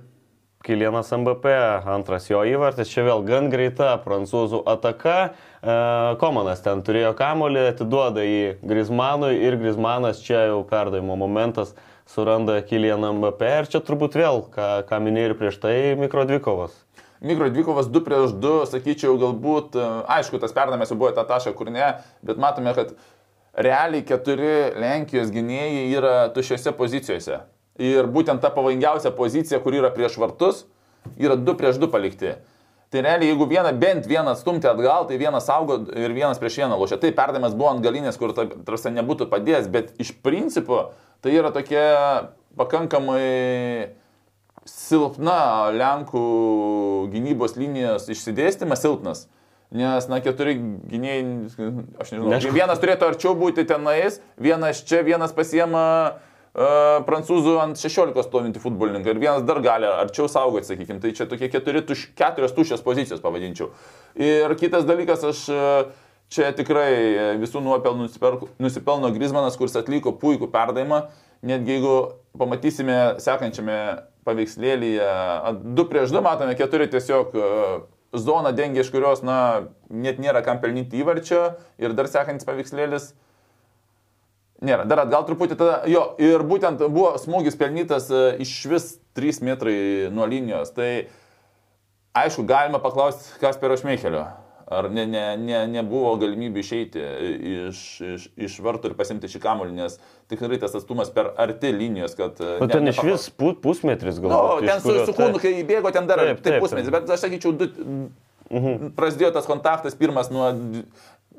[0.65, 1.51] Kilienas MBP,
[1.93, 5.17] antras jo įvartis, čia vėl gan greita prancūzų ataka.
[5.61, 5.75] E,
[6.17, 11.75] Komanas ten turėjo kamolį, atiduoda jį Grismanui ir Grismanas čia jau perdavimo momentas
[12.09, 16.73] suranda Kilieną MBP ir čia turbūt vėl, ką, ką minėjai ir prieš tai, mikrodvikovas.
[17.21, 21.29] Mikro dvikovas 2 prieš 2, sakyčiau, galbūt, e, aišku, tas perdamas jau buvo į tą
[21.29, 21.93] tašką, kur ne,
[22.25, 22.97] bet matome, kad
[23.53, 27.45] realiai keturi Lenkijos gynėjai yra tušiose pozicijose.
[27.81, 30.63] Ir būtent ta pavojingiausia pozicija, kur yra prieš vartus,
[31.19, 32.35] yra 2 prieš 2 palikti.
[32.93, 36.77] Tai realiai, jeigu vieną, bent vieną stumti atgal, tai vienas saugo ir vienas prieš vieną
[36.79, 36.99] lošia.
[37.01, 40.93] Tai perdavimas buvo ant galinės, kur tarsi nebūtų padėjęs, bet iš principo
[41.25, 41.83] tai yra tokia
[42.55, 43.95] pakankamai
[44.65, 46.25] silpna Lenkų
[47.11, 49.25] gynybos linijos išsidėstymas silpnas.
[49.75, 51.21] Nes, na, keturi gynėjai,
[51.99, 52.53] aš nežinau, Neaišku.
[52.53, 56.21] vienas turėtų arčiau būti tenais, vienas čia, vienas pasiema
[56.55, 61.01] prancūzų ant 16 stovintį futbolininką ir vienas dar gali arčiau saugoti, sakykime.
[61.03, 63.73] Tai čia tokie keturi, tuš, keturios tuščios pozicijos pavadinčiau.
[64.15, 68.09] Ir kitas dalykas, aš uh, čia tikrai e, visų nuopelnų
[68.61, 71.05] nusipelno, Grismanas, kuris atliko puikų perdavimą.
[71.45, 71.95] Netgi jeigu
[72.39, 73.77] pamatysime sekančiame
[74.25, 75.09] paveikslėlyje,
[75.77, 77.51] 2 prieš 2 matome, keturi tiesiog e,
[78.17, 81.43] zoną dengia, iš kurios, na, net nėra kam pelnyti įvarčio.
[81.81, 83.11] Ir dar sekantis paveikslėlis.
[84.63, 85.81] Nėra, dar atgal truputį tada.
[85.91, 88.85] Jo, ir būtent buvo smūgis pelnytas e, iš vis
[89.19, 89.75] 3 metrai
[90.15, 90.71] nuo linijos.
[90.75, 91.07] Tai
[92.15, 94.23] aišku, galima paklausti Kaspero Šmeichelio.
[94.65, 97.01] Ar ne, ne, ne, nebuvo galimybė išeiti
[97.67, 99.99] iš, iš, iš vartų ir pasimti šį kamuolį, nes
[100.31, 102.39] tikrai tas atstumas per arti linijos, kad...
[102.41, 104.65] e, O ne- ten iš nepakla- vis pu, pusmetris Nu, galbūt.
[104.71, 106.97] ten su, su kūnu, kai įbėgo, ten dar Taip, taip, taip, taip, pusmetis, taip.
[106.97, 107.69] bet aš sakyčiau, du,
[108.97, 110.49] prasidėjo tas kontaktas pirmas nuo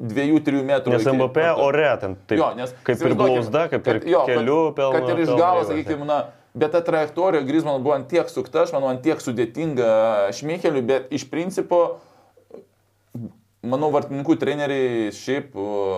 [0.01, 0.93] 2-3 metrų.
[0.97, 1.63] Nes iki MVP vartų.
[1.67, 2.39] ore ten taip.
[2.39, 4.93] Jo, nes kaip ir blauzda, kaip ir kad- jo, keliu pelno.
[4.93, 5.85] Kad ir iš pelno galo, įvartį.
[5.85, 6.19] sakykime, na,
[6.55, 11.09] bet ta trajektorija Grisman buvo ant tiek sukta, aš manau, ant tiek sudėtinga Šmeicheliui, bet
[11.13, 11.99] iš principo,
[13.67, 15.55] manau, vartininkų treneriai šiaip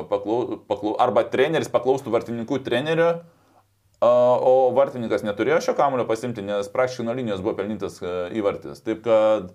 [0.09, 3.21] paklau, paklau, arba treneris paklaustų vartininkų trenerio,
[4.01, 7.99] o vartininkas neturėjo šio kamulio pasimti, nes praktiškai nuo linijos buvo pelnytas
[8.31, 8.81] įvartis.
[8.87, 9.51] Taip kad,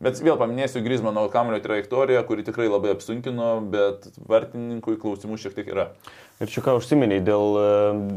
[0.00, 5.70] bet vėl paminėsiu Grismano kamulio trajektoriją, kuri tikrai labai apsunkino, bet vartininkui klausimų šiek tiek
[5.70, 5.90] yra.
[6.40, 7.58] Ir čia ką užsiminiai dėl,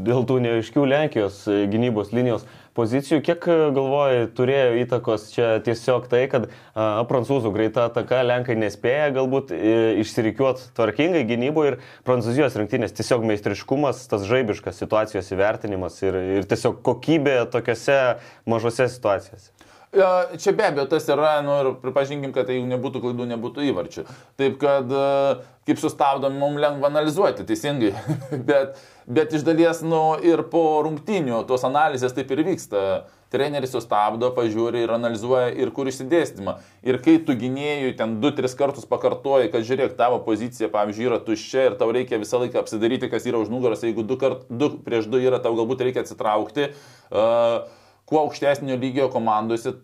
[0.06, 6.48] dėl tų neaiškių Lenkijos gynybos linijos pozicijų, kiek galvoji turėjo įtakos čia tiesiog tai, kad
[6.48, 13.26] a, prancūzų greita ataka Lenkai nespėja galbūt e, išsirikiuoti tvarkingai gynyboje ir prancūzijos rinktinės tiesiog
[13.30, 18.00] meistriškumas, tas žaibiškas situacijos įvertinimas ir, ir tiesiog kokybė tokiuose
[18.50, 19.53] mažose situacijose.
[19.94, 24.02] Ja, Čia be abejo tas yra, nu ir pripažinkim, kad jeigu nebūtų klaidų, nebūtų įvarčių.
[24.40, 25.02] Taip kad e,
[25.68, 27.92] kaip sustabdom, mums lengva analizuoti, teisingai.
[28.48, 33.04] bet, bet iš dalies, nu ir po rungtinių tos analizės taip ir vyksta.
[33.34, 36.52] Treneris sustabdo, pažiūri ir analizuoja ir kur išsidėstymą.
[36.86, 41.64] Ir kai tu gynėjui ten 2-3 kartus pakartoji, kad žiūrėk, tavo pozicija, pavyzdžiui, yra tuščia
[41.70, 45.10] ir tau reikia visą laiką apsidaryti, kas yra už nugaros, jeigu 2 kart, du prieš
[45.10, 46.70] 2 yra, tau galbūt reikia atsitraukti.
[47.10, 47.66] Uh,
[48.08, 49.74] kuo aukštesnio lygio komandose,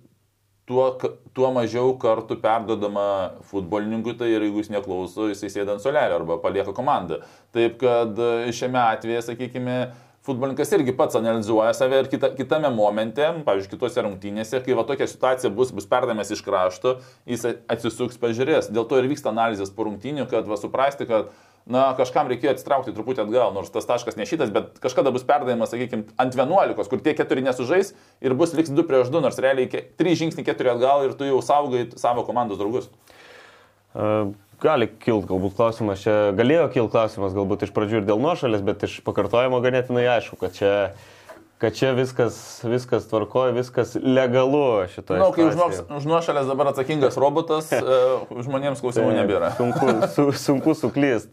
[0.70, 0.86] tuo,
[1.34, 3.06] tuo mažiau kartų perdodama
[3.50, 7.22] futbolininkui, tai ir jeigu jis neklauso, jisai sėda ant solelio arba palieka komandą.
[7.56, 8.20] Taip kad
[8.54, 9.80] šiame atveju, sakykime,
[10.26, 15.08] futbolininkas irgi pats analizuoja save ir kita, kitame momente, pavyzdžiui, kitose rungtynėse, kai va tokia
[15.10, 18.70] situacija bus, bus perdamas iš krašto, jis atsisuks, pažiūrės.
[18.74, 21.32] Dėl to ir vyksta analizės po rungtynių, kad va suprasti, kad
[21.70, 25.72] na, kažkam reikėjo atsitraukti truputį atgal, nors tas taškas ne šitas, bet kažkada bus perdavimas,
[25.72, 29.70] sakykime, ant 11, kur tie keturi nesužais ir bus liks 2 prieš 2, nors realiai
[29.70, 32.92] 3 žingsniai 4 atgal ir tu jau saugai savo komandos draugus.
[33.94, 38.64] Uh gali kilt galbūt klausimas, čia galėjo kilt klausimas galbūt iš pradžių ir dėl nuošalės,
[38.64, 40.72] bet iš pakartojimo ganėtinai aišku, kad čia,
[41.62, 45.22] kad čia viskas, viskas tvarkoja, viskas legalu šitoje.
[45.22, 47.80] Na, nu, kai už, už nuošalės dabar atsakingas robotas, e,
[48.44, 49.54] žmonėms klausimų nebėra.
[49.60, 51.32] Sunku, su, sunku suklyst.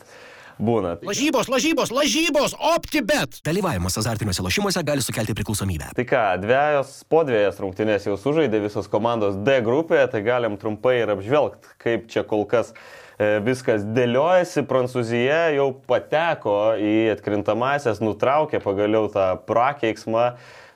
[0.57, 0.95] Būna.
[1.05, 3.39] Lažybos, lažybos, lažybos, optibet.
[3.45, 5.91] Dalyvavimas azartiniuose lošimuose gali sukelti priklausomybę.
[5.97, 11.01] Tai ką, dviejos, po dviejas rungtynės jau sužaidė visos komandos D grupėje, tai galim trumpai
[11.03, 12.73] ir apžvelgti, kaip čia kol kas
[13.17, 20.27] E, viskas dėliojasi, Prancūzija jau pateko į atkrintamasias, nutraukė pagaliau tą prakeiksmą.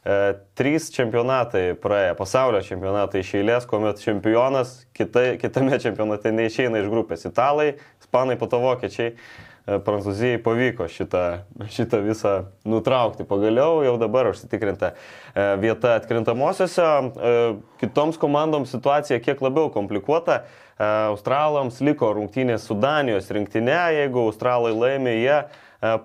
[0.01, 0.15] E,
[0.57, 7.27] trys čempionatai praėjo, pasaulio čempionatai iš eilės, kuomet čempionas kita, kitame čempionate neišeina iš grupės.
[7.29, 9.13] Italai, ispanai, po to vokiečiai.
[9.67, 11.25] E, Prancūzijai pavyko šitą,
[11.69, 12.33] šitą visą
[12.65, 13.27] nutraukti.
[13.29, 14.95] Pagaliau jau dabar užsitikrinta
[15.61, 16.87] vieta atkrintamosiose.
[17.79, 20.43] Kitoms komandoms situacija kiek labiau komplikuota.
[20.81, 25.45] E, Australams liko rungtynės su Danijos rinktinė, jeigu Australai laimė, jie e,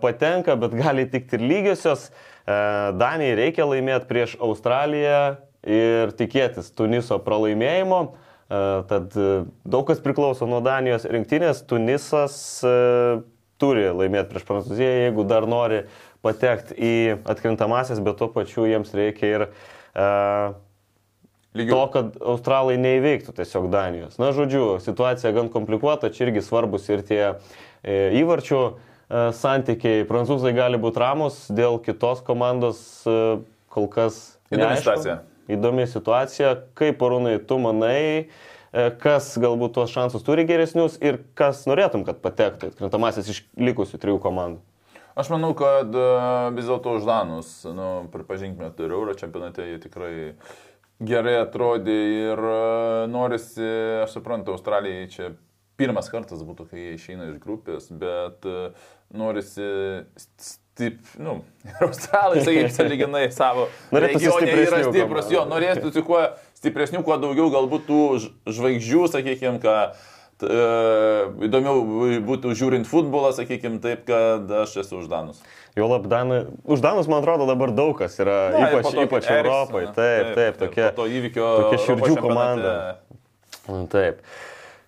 [0.03, 2.11] patenka, bet gali tikti ir lygiosios.
[2.11, 2.59] E,
[3.01, 5.21] Danijai reikia laimėti prieš Australiją
[5.67, 8.07] ir tikėtis Tuniso pralaimėjimo.
[8.47, 9.11] Tad
[9.67, 11.65] daug kas priklauso nuo Danijos rinktinės.
[11.67, 12.37] Tunisas
[13.63, 15.85] turi laimėti prieš Prancūziją, jeigu dar nori
[16.25, 16.95] patekti į
[17.29, 19.49] atkrintamasias, bet tuo pačiu jiems reikia ir
[21.57, 21.73] Lygiu.
[21.73, 24.19] To, kad Australai neįveiktų tiesiog Danijos.
[24.21, 28.75] Na, žodžiu, situacija gan komplikuota, čia irgi svarbus ir tie e, įvarčių e,
[29.39, 30.05] santykiai.
[30.09, 33.39] Prancūzai gali būti ramus, dėl kitos komandos e,
[33.73, 34.37] kol kas.
[34.51, 34.85] Įdomi neaišku.
[34.85, 35.17] situacija.
[35.57, 36.53] Įdomi situacija.
[36.77, 38.56] Kaip, Arūnai, tu manai, e,
[39.03, 44.21] kas galbūt tuos šansus turi geresnius ir kas norėtum, kad patektų atkrintamasis iš likusių trijų
[44.25, 44.61] komandų?
[45.17, 46.09] Aš manau, kad e,
[46.53, 50.13] vis dėlto uždanus, nu, pripažinkime, tai Euro čempionate jie tikrai
[51.01, 52.59] gerai atrodė ir e,
[53.09, 53.65] norisi,
[54.03, 55.31] aš suprantu, Australijai čia
[55.81, 58.69] pirmas kartas būtų, kai jie išeina iš grupės, bet e,
[59.17, 59.71] norisi
[60.21, 61.39] stip, nu,
[61.71, 66.27] ir australai, sakykime, saliginai savo regione yra stiprus, jo, norėtų kuo
[66.67, 68.03] stipresnių, kuo daugiau galbūt tų
[68.51, 70.65] žvaigždžių, sakykime, ką e,
[71.47, 71.85] įdomiau
[72.27, 75.39] būtų žiūrint futbolą, sakykime, taip, kad aš esu uždanus.
[75.77, 79.93] Jau lab, Danai, už Danus, man atrodo, dabar daug kas yra, Na, ypač, ypač Europoje.
[79.93, 82.77] Taip, taip, taip, tokia, to įvykio tokia širdžių komanda.
[83.93, 84.23] Taip.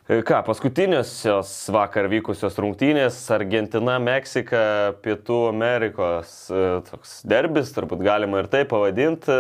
[0.09, 8.49] Ką, paskutiniosios vakar vykusios rungtynės- Argentina, Meksika, Pietų Amerikos e, toks derbis, turbūt galima ir
[8.49, 9.37] tai pavadinti.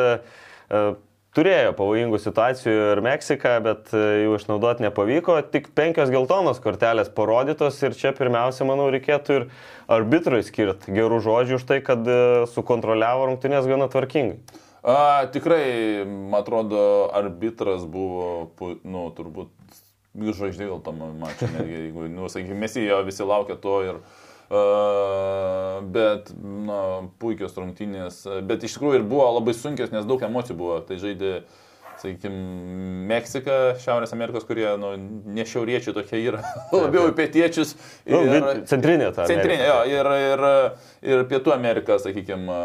[1.37, 5.37] Turėjo pavojingų situacijų ir Meksika, bet e, jų išnaudoti nepavyko.
[5.53, 9.45] Tik penkios geltonos kortelės parodytos ir čia pirmiausia, manau, reikėtų ir
[9.93, 14.41] arbitrui skirti gerų žodžių už tai, kad e, sukontroliavo rungtynės gana tvarkingai.
[14.88, 16.81] A, tikrai, man atrodo,
[17.19, 18.49] arbitras buvo,
[18.88, 19.53] nu, turbūt
[20.17, 24.28] žvaigždė gal tam mačiau, netgi, jeigu, nu, sakykime, mes jo visi laukia to ir uh,
[24.49, 26.83] bet na,
[27.21, 30.79] puikios rungtynės, bet iš tikrųjų ir buvo labai sunkios, nes daug emocijų buvo.
[30.89, 31.33] Tai žaidė,
[31.99, 32.39] sakykime,
[33.09, 34.95] Meksika, Šiaurės Amerikos, kurie nu,
[35.35, 36.43] ne šiauriečiai tokie yra,
[36.75, 37.75] labiau pietiečius.
[38.09, 39.29] Nu, ir, centrinė ta.
[39.29, 40.45] Centrinė, jo, ir, ir,
[41.13, 42.59] ir Pietų Amerika, sakykime,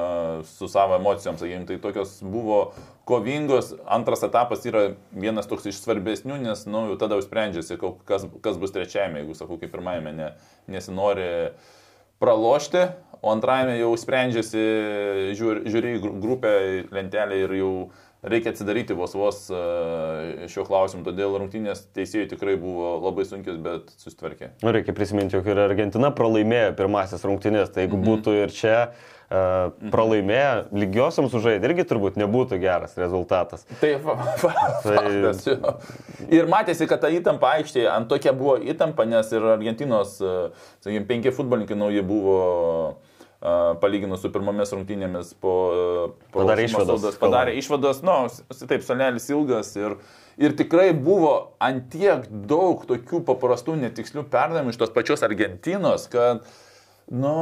[0.53, 2.63] su savo emocijom, sakykime, tai tokios buvo
[3.09, 3.73] kovingos.
[3.91, 8.59] Antras etapas yra vienas toks iš svarbesnių, nes, nu, jau tada jau sprendžiasi, kas, kas
[8.61, 10.33] bus trečiajame, jeigu, sakau, kaip pirmajame ne,
[10.71, 11.31] nesinori
[12.23, 12.87] pralošti,
[13.23, 14.63] o antrajame jau sprendžiasi,
[15.37, 15.93] žiūri, žiūri
[16.23, 16.53] grupę
[16.95, 17.73] lentelę ir jau
[18.23, 23.91] reikia atsidaryti vos vos e, šiuo klausimu, todėl rungtynės teisėjai tikrai buvo labai sunkios, bet
[23.99, 24.53] susitvarkė.
[24.63, 28.07] Nu, reikia prisiminti, jog ir Argentina pralaimėjo pirmasis rungtynės, tai jeigu mhm.
[28.07, 30.51] būtų ir čia uh, pralaimėję,
[30.83, 33.65] lygiosiam sužaidė, irgi turbūt nebūtų geras rezultatas.
[33.81, 34.05] Taip,
[34.43, 35.47] faktas.
[35.47, 35.77] jo.
[36.31, 40.37] Ir matėsi, kad ta įtampa aikštėje, ant tokia buvo įtampa, nes ir Argentinos, e,
[40.85, 42.37] sakykime, penki futbolininkai nauji buvo
[43.81, 45.53] palyginus su pirmomis rungtynėmis po...
[46.31, 46.67] po padarė.
[46.71, 48.17] Saudas, padarė išvadas, nu,
[48.69, 49.97] taip, sonelis ilgas ir,
[50.39, 51.33] ir tikrai buvo
[51.63, 56.47] antiek daug tokių paprastų netikslių perdavimų iš tos pačios Argentinos, kad,
[57.11, 57.35] nu,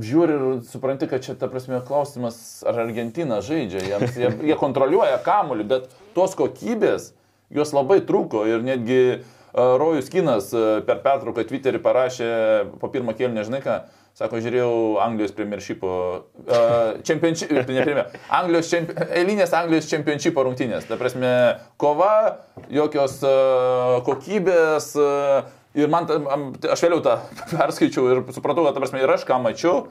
[0.00, 5.20] žiūri ir supranti, kad čia, ta prasme, klausimas, ar Argentina žaidžia, jiems, jie, jie kontroliuoja
[5.24, 7.12] kamuolį, bet tos kokybės
[7.52, 12.32] jos labai trūko ir netgi uh, Rojus Kinas uh, per pertrauką Twitterį parašė
[12.80, 13.78] po pirmą kėlinį, nežinai ką,
[14.16, 15.88] Sako, žiūrėjau Anglijos Premiershipo,
[16.48, 17.98] uh, čempionship, ne premier,
[18.32, 20.86] Anglijos čempi, eilinės Anglijos čempionship rungtynės.
[20.88, 21.32] Ta prasme,
[21.76, 22.38] kova,
[22.72, 24.88] jokios uh, kokybės.
[24.96, 26.08] Uh, ir man,
[26.64, 27.18] aš vėliau tą
[27.52, 29.84] perskaičiau ir supratau, kad, ta prasme, ir aš ką mačiau,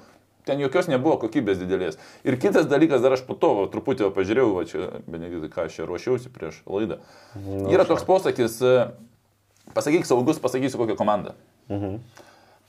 [0.50, 2.02] ten jokios nebuvo kokybės didelės.
[2.26, 5.78] Ir kitas dalykas, dar aš po to va, truputį pažiūrėjau, va, čia, benedikai, ką aš
[5.78, 6.98] čia ruošiausi prieš laidą.
[7.38, 8.58] Nu, Yra toks posakis,
[9.78, 11.38] pasakyk saugus, pasakysiu kokią komandą.
[11.70, 12.00] Mhm.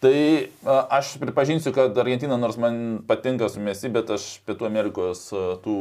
[0.05, 0.49] Tai
[0.93, 5.23] aš pripažinsiu, kad Argentina, nors man patinka su Mesi, bet aš Pietų Amerikos
[5.65, 5.77] tų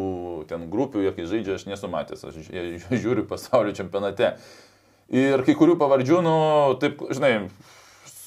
[0.47, 2.47] ten grupių, jie žaidžia, aš nesu matęs, aš
[3.03, 4.37] žiūriu pasaulio čempionate.
[5.11, 6.35] Ir kai kurių pavardžių, nu,
[6.81, 7.33] taip, žinai,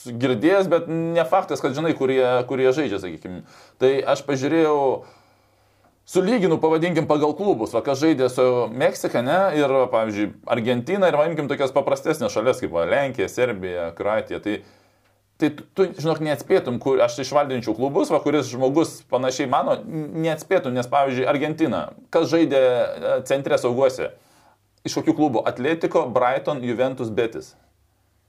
[0.07, 3.41] girdėjęs, bet ne faktas, kad žinai, kurie, kurie žaidžia, sakykime.
[3.81, 4.79] Tai aš pažiūrėjau,
[6.09, 11.49] sulyginu, pavadinkim, pagal klubus, va, kas žaidė su Meksika, ne, ir, pavyzdžiui, Argentina, ir paimkim
[11.51, 14.41] tokias paprastesnės šalies kaip va, Lenkija, Serbija, Kroatija.
[14.45, 14.61] Tai
[15.39, 20.89] Tai tu, žinok, neatspėtum, kur aš išvardinčiau klubus, va, kuris žmogus panašiai mano, neatspėtum, nes,
[20.91, 24.11] pavyzdžiui, Argentina, kas žaidė e, centre sauguose,
[24.83, 25.45] iš kokių klubų?
[25.47, 27.53] Atletiko, Brighton, Juventus, Betis.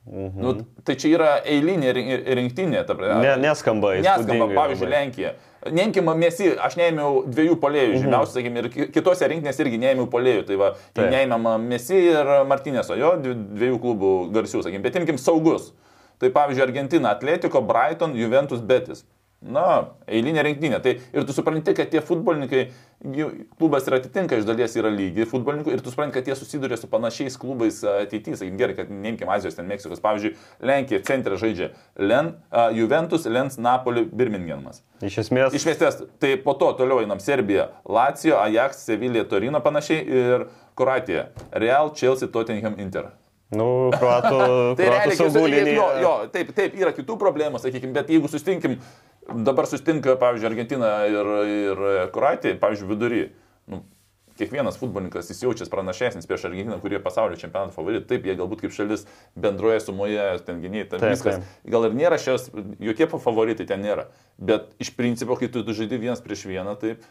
[0.06, 0.38] Mhm.
[0.38, 0.54] Nu,
[0.86, 1.96] tai čia yra eilinė
[2.38, 2.86] rinktinė.
[2.86, 3.96] Ta, ne, neskamba.
[4.06, 5.34] Neskamba, pavyzdžiui, Lenkija.
[5.74, 8.06] Neimkime mėsį, aš neėmiau dviejų polėjų, mhm.
[8.06, 10.46] žymiausiai, sakykime, ir kitose rinkinėse irgi neėmiau polėjų.
[10.54, 15.72] Tai va, neėmėm mėsį ir Martinėso, jo, dviejų klubų garsių, sakykime, bet imkim saugus.
[15.74, 15.86] Mhm
[16.20, 19.06] Tai pavyzdžiui, Argentina, Atletico, Brighton, Juventus, Betis.
[19.40, 20.82] Na, eilinė rinktinė.
[20.84, 22.66] Tai ir tu supranti, kad tie futbolininkai,
[23.56, 26.90] klubas ir atitinka iš dalies yra lygiai futbolininkų ir tu supranti, kad jie susiduria su
[26.92, 28.42] panašiais klubais ateityje.
[28.42, 30.02] Sakykim, gerai, kad neimkim Azijos, ten Meksikos.
[30.04, 30.34] Pavyzdžiui,
[30.68, 34.84] Lenkija centre žaidžia Len, uh, Juventus, Lens, Napoli, Birmingemas.
[35.00, 35.56] Iš esmės.
[35.56, 36.02] Iš esmės.
[36.20, 40.46] Tai po to toliau einam Serbija, Lacijo, Ajax, Sevilija, Torino panašiai ir
[40.76, 41.30] Kroatija.
[41.56, 43.14] Real, Chelsea, Tottenham, Inter.
[43.50, 44.40] Nu, kruatų,
[44.78, 45.76] tai realiai, saugų linija.
[45.78, 48.78] Jo, jo, taip, taip, yra kitų problemų, sakykime, bet jeigu sustinkim,
[49.26, 51.82] dabar sustinka, pavyzdžiui, Argentina ir, ir
[52.14, 53.24] Kroatija, pavyzdžiui, vidury,
[53.74, 53.82] nu,
[54.40, 59.08] kiekvienas futbolininkas įsijaučias pranašesnis prieš Argentiną, kurie pasaulio čempionato favoritai, taip, jie galbūt kaip šalis
[59.34, 61.42] bendroje sumoje, ten gyniai, ten taip, viskas.
[61.42, 61.68] Taip.
[61.74, 62.48] Gal ir nėra šios,
[62.86, 67.04] jokie favoritai ten nėra, bet iš principo, kai tu, tu žaidži vienas prieš vieną, taip,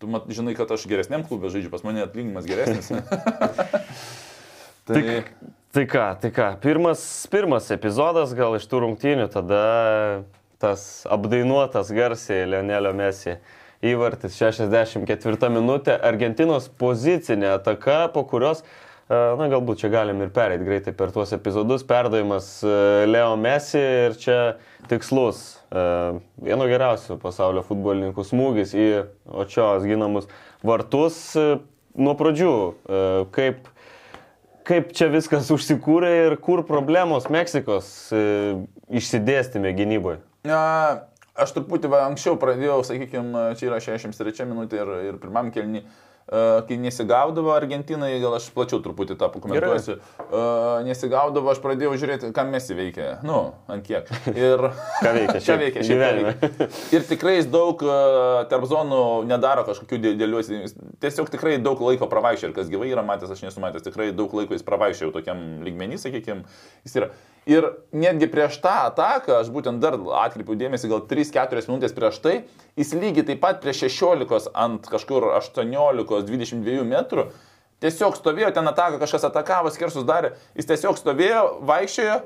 [0.00, 2.94] tu mat, žinai, kad aš geresniam klubė žaidžiu, pas mane atlyginimas geresnis.
[4.88, 5.02] tai...
[5.02, 5.16] tai
[5.70, 7.00] Tai ką, tai ką, pirmas,
[7.30, 9.60] pirmas epizodas gal iš tų rungtynių, tada
[10.58, 13.36] tas apdainuotas garsiai Leonelio Messi
[13.86, 20.66] įvartis 64 minutė, Argentinos pozicinė ataka, po kurios, e, na galbūt čia galim ir pereiti
[20.66, 24.42] greitai per tuos epizodus, perdavimas e, Leo Messi ir čia
[24.90, 25.88] tikslus, e,
[26.50, 28.92] vieno geriausių pasaulio futbolininkų smūgis į
[29.46, 30.26] Očios ginamus
[30.66, 31.28] vartus
[31.94, 32.56] nuo pradžių,
[33.30, 33.70] kaip
[34.70, 38.20] kaip čia viskas užsikūrė ir kur problemos Meksikos e,
[39.00, 40.20] išsidėstymė gynyboje?
[41.40, 45.84] Aš truputį va, anksčiau pradėjau, sakykime, čia yra 63 minutė ir, ir pirmam kelniui
[46.30, 50.84] kai nesigaudavo Argentinai, gal aš plačiau truputį tą pakomentuosiu, Gerai.
[50.86, 53.08] nesigaudavo, aš pradėjau žiūrėti, kam mes įveikia.
[53.26, 54.06] Nu, ant kiek.
[54.30, 54.62] Ir
[55.02, 56.70] ką veikia, čia veikia, šiandien.
[56.94, 57.82] Ir tikrai jis daug
[58.52, 60.44] tarp zonų nedaro kažkokių didelių,
[61.02, 64.30] tiesiog tikrai daug laiko pravaišė ir kas gyvai yra matęs, aš nesu matęs, tikrai daug
[64.38, 66.46] laiko jis pravaišė jau tokiam lygmenį, sakykime,
[66.86, 67.10] jis yra.
[67.48, 67.64] Ir
[67.96, 72.34] netgi prieš tą ataką, aš būtent dar atkreipiau dėmesį, gal 3-4 minutės prieš tai,
[72.78, 75.30] jis lygiai taip pat prie 16 ant kažkur
[76.20, 77.30] 18-22 metrų
[77.80, 82.20] tiesiog stovėjo ten ataką, kažkas atakavo, skersus darė, jis tiesiog stovėjo, vaikščiojo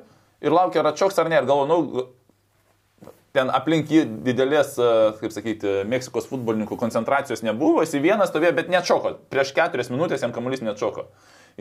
[0.45, 1.41] ir laukė, ar atšoks ar ne.
[1.41, 4.75] Ir galvoju, nu, ten aplink jį didelės,
[5.21, 9.17] kaip sakyti, Meksikos futbolininkų koncentracijos nebuvo, jis į vieną stovėjo, bet neatšoko.
[9.33, 11.09] Prieš keturias minutės jam kamuolys neatšoko.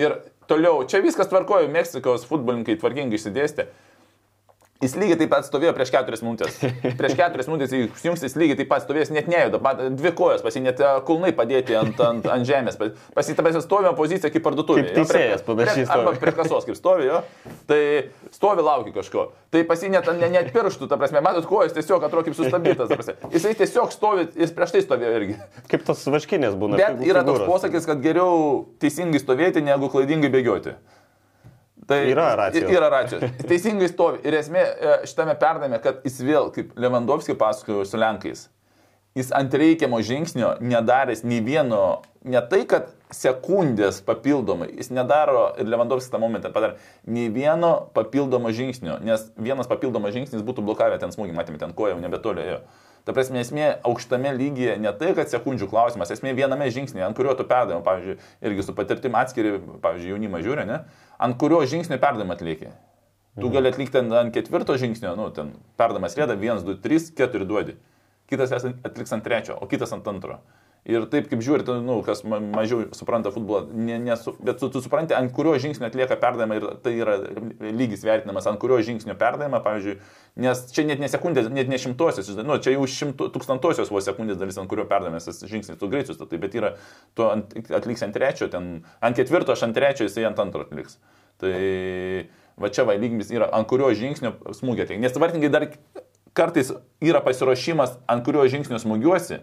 [0.02, 0.20] Ir
[0.50, 3.70] toliau, čia viskas tvarkoju, Meksikos futbolininkai tvarkingai išsidėstė.
[4.84, 6.58] Jis lygiai taip pat stovėjo prieš keturias minutės.
[7.00, 9.60] Prieš keturias minutės jis jis lygiai taip pat stovėjo, jis net nejuda,
[9.96, 12.80] dvi kojas, pasi net e, kulnai padėti ant, ant, ant žemės.
[13.16, 14.84] Pasitabęs stovėjo pozicija kaip parduotuvė.
[14.90, 15.88] Kaip teisėjas panašiai.
[15.94, 17.22] Arba prie kasos kaip stovi, jo.
[17.70, 17.80] Tai
[18.36, 19.28] stovi laukia kažko.
[19.54, 23.14] Tai pasi net, net, net pirštų, ta prasme, matot, kojas tiesiog atrodo kaip sustabdytas.
[23.32, 25.38] Jisai tiesiog stovi, jis prieš tai stovėjo irgi.
[25.72, 26.80] Kaip tos vaškinės būna.
[26.82, 30.76] Bet yra toks posakis, kad geriau teisingai stovėti, negu klaidingai bėgioti.
[31.88, 32.72] Tai Yra racijos.
[32.72, 33.24] Yra racijos.
[33.50, 34.22] Teisingai stovi.
[34.28, 38.48] Ir esmė e, šitame perdame, kad jis vėl, kaip Lewandowski pasakojo su Lenkais,
[39.18, 45.70] jis ant reikiamo žingsnio nedaręs nei vieno, ne tai, kad sekundės papildomai, jis nedaro, ir
[45.70, 51.14] Lewandowski tą momentą padarė, nei vieno papildomo žingsnio, nes vienas papildomas žingsnis būtų blokavę ten
[51.14, 52.64] smūgį, matėme, ten koja jau nebetoli ėjo.
[53.04, 57.34] Ta prasme, esmė aukštame lygyje ne tai, kad sekundžių klausimas, esmė viename žingsnėje, ant kurio
[57.36, 58.16] tu perdavai, pavyzdžiui,
[58.48, 60.80] irgi su patirtim atskiri, pavyzdžiui, jaunimą žiūri, ne?
[61.20, 62.72] ant kurio žingsnio perdavimą atlieki.
[63.42, 67.48] Tu gali atlikti ant, ant ketvirto žingsnio, nu, ten perdamas rėda, 1, 2, 3, 4
[67.50, 67.76] duodi.
[68.30, 70.40] Kitas atliks ant trečio, o kitas ant antro.
[70.84, 74.68] Ir taip kaip žiūri, tu, nu, kas ma mažiau supranta futbolą, ne, nesu, bet tu,
[74.68, 77.14] tu supranti, ant kurio žingsnio atlieka perdavimą ir tai yra
[77.64, 79.96] lygis vertinamas, ant kurio žingsnio perdavimą, pavyzdžiui,
[80.44, 84.42] nes čia net ne sekundės, net ne šimtosios, nu, čia jau šimtų, tūkstantosios vos sekundės
[84.42, 86.76] dalis, ant kurio perdavimas tas žingsnis, tu greitus, tai bet yra,
[87.16, 91.00] tu ant, atliks ant trečio, ten, ant ketvirto, aš ant trečio, jisai ant antro atliks.
[91.40, 91.56] Tai
[92.60, 95.00] va čia va lygmis yra, ant kurio žingsnio atliks.
[95.00, 95.72] Nes vartininkai dar
[96.36, 99.40] kartais yra pasiruošimas, ant kurio žingsnio smūgiuosi.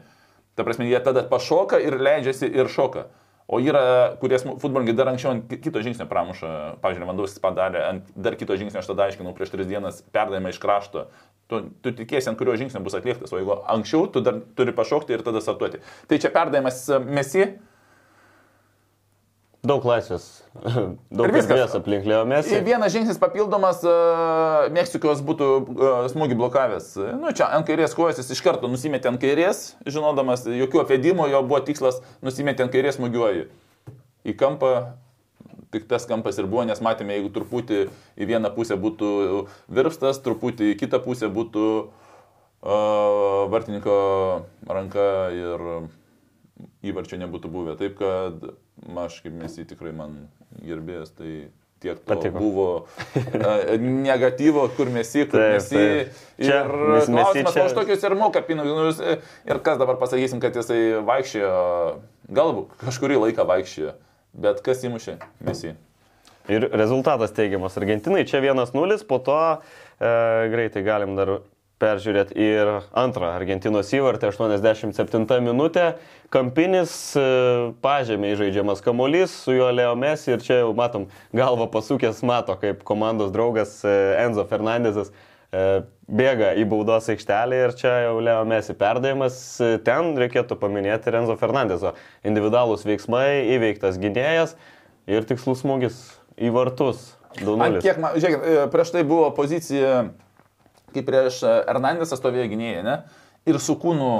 [0.61, 3.07] Ta prasme, jie tada pašoka ir leidžiasi ir šoka.
[3.51, 3.81] O yra,
[4.21, 6.51] kurie futbolininkai dar anksčiau ant ki- kito žingsnio pramuša,
[6.85, 10.61] pavyzdžiui, Vandovskis padarė, ant dar kito žingsnio aš tada aiškinau prieš tris dienas perdavimą iš
[10.63, 11.09] krašto.
[11.51, 15.17] Tu, tu tikėsi, ant kurio žingsnio bus atliktas, o jeigu anksčiau, tu dar turi pašokti
[15.17, 15.81] ir tada startuoti.
[16.07, 17.49] Tai čia perdavimas e, mesi,
[19.61, 20.27] Daug laisvės.
[21.13, 22.57] Daug erdvės aplink Leo Messi.
[22.65, 26.95] Vienas žingsnis papildomas uh, Meksikos būtų uh, smūgį blokavęs.
[27.21, 31.45] Nu, čia ant kairės kojos jis iš karto nusimetė ant kairės, žinodamas, jokių apėdimų, jo
[31.45, 33.51] buvo tikslas nusimetė ant kairės smūgiuoji.
[34.33, 34.73] Į kampą,
[35.77, 37.85] tik tas kampas ir buvo, nes matėme, jeigu truputį
[38.17, 39.13] į vieną pusę būtų
[39.69, 44.01] virpstas, truputį į kitą pusę būtų uh, vartininko
[44.73, 45.71] ranka ir
[46.87, 47.76] įvarčio nebūtų buvę.
[47.81, 48.45] Taip kad
[49.05, 50.14] aš kaip mes jį tikrai man
[50.64, 51.33] gerbėjęs, tai
[51.81, 52.39] tiek Patiko.
[52.41, 52.68] buvo
[54.09, 55.85] negatyvo, kur mes jį, kur mes jį.
[56.45, 57.66] Ir klausimas, čia- čia...
[57.68, 59.01] už tokius ir moka pinigus.
[59.01, 59.18] Nu,
[59.49, 61.53] ir kas dabar pasakysim, kad jisai vaikščiojo,
[62.33, 63.95] galbūt kažkurį laiką vaikščiojo,
[64.45, 65.16] bet kas įmušė?
[65.49, 65.76] Mes jį.
[66.51, 68.24] Ir rezultatas teigiamas Argentinai.
[68.26, 70.12] Čia 1-0, po to e,
[70.51, 71.37] greitai galim dar
[71.81, 75.95] peržiūrėti ir antrą Argentinos įvartį, 87 minutė.
[76.31, 77.22] Kampinis e,
[77.83, 82.85] pažemė įžaidžiamas kamuolys, su juo Leo Messi ir čia jau matom galvą pasukęs, mato kaip
[82.87, 88.76] komandos draugas e, Enzo Fernandezas e, bėga į baudos aikštelę ir čia jau Leo Messi
[88.78, 89.41] perdavimas.
[89.87, 94.55] Ten reikėtų paminėti ir Enzo Fernandezo individualūs veiksmai, įveiktas gynėjas
[95.11, 95.99] ir tikslus smūgis
[96.39, 97.16] į vartus.
[97.31, 97.83] Ant 2-0.
[97.83, 100.11] kiek, ma- žiūrėkit, prieš tai buvo pozicija,
[100.95, 102.97] kaip prieš e, Hernandesą stovėjo gynėjai, ne?
[103.49, 104.11] Ir su kūnu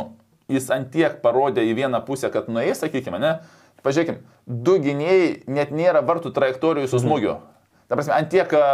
[0.51, 3.37] jis ant tiek parodė į vieną pusę, kad nueis, sakykime, ne?
[3.85, 7.39] Pažiūrėkime, du gynėjai net nėra vartų trajektorijų su smūgiu.
[7.89, 8.65] Ta prasme, ant tiek e,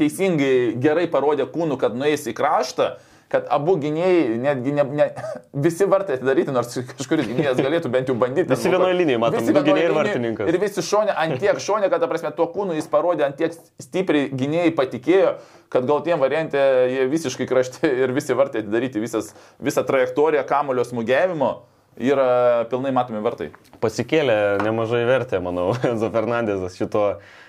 [0.00, 2.94] teisingai gerai parodė kūnų, kad nueis į kraštą,
[3.34, 5.06] kad abu gynėjai, netgi ne, ne,
[5.66, 8.46] visi vartai atidaryti, nors kažkuris gynėjas galėtų bent jau bandyti.
[8.52, 10.50] Visi vienoj linijoj, matom, Visi gynėjai ir vartininkas.
[10.52, 13.56] Ir visi šonė, ant tiek šonė, kad, ta prasme, tuo kūnu jis parodė, ant tiek
[13.82, 15.34] stipriai gynėjai patikėjo,
[15.74, 16.62] kad gal tiem variantė
[16.92, 19.32] jie visiškai krašte ir visi vartai atidaryti, visas,
[19.62, 21.50] visą trajektoriją kamulio smūgiavimo
[21.98, 23.50] yra pilnai matomi vartai.
[23.82, 27.08] Pasikėlė nemažai vertę, manau, Enzo Fernandezas šito,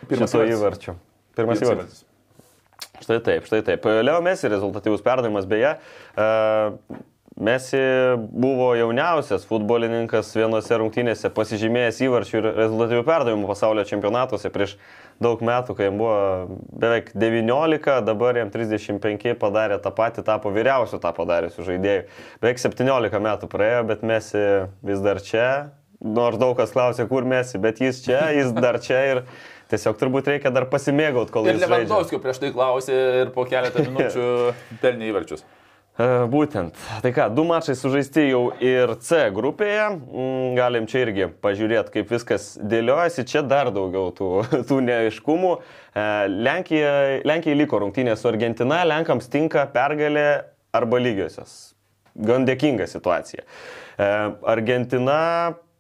[0.10, 0.98] šito įvarčio.
[1.36, 2.06] Pirmas įvartis.
[3.02, 3.86] Štai taip, štai taip.
[3.86, 5.76] Leo Messi rezultatyvus perdavimas beje.
[6.16, 6.30] e,
[7.36, 7.78] Messi
[8.32, 14.78] buvo jauniausias futbolininkas vienose rungtynėse pasižymėjęs įvarčių ir rezultatyvių perdavimų pasaulio čempionatuose prieš
[15.20, 16.16] daug metų, kai jam buvo
[16.80, 22.06] beveik 19, dabar jam 35 padarė tą patį, tapo vyriausiu tą padariusiu žaidėju.
[22.40, 24.46] Beveik 17 metų praėjo, bet Messi
[24.88, 25.50] vis dar čia.
[26.00, 29.22] Nors daug kas klausė, kur Messi, bet jis čia, jis dar čia ir
[29.72, 31.76] tiesiog turbūt reikia dar pasimėgauti, kol Ir jis žaidžia.
[31.76, 34.26] Lewandowski prieš tai klausė ir po keletą minučių
[34.84, 35.46] pelnė įvarčius.
[35.96, 36.76] E, Būtent.
[37.04, 39.86] Tai ką, du mačai sužaisti jau ir C grupėje.
[39.96, 43.24] Mm, Galim čia irgi pažiūrėti, kaip viskas dėliojasi.
[43.32, 44.32] Čia dar daugiau tų,
[44.70, 45.54] tų neaiškumų.
[45.56, 46.92] E, Lenkija,
[47.28, 50.28] Lenkijai liko rungtynė su Argentina, Lenkams tinka pergalė
[50.76, 51.76] arba lygiosios.
[52.16, 53.48] Gan dėkinga situacija.
[53.96, 54.10] E,
[54.52, 55.20] Argentina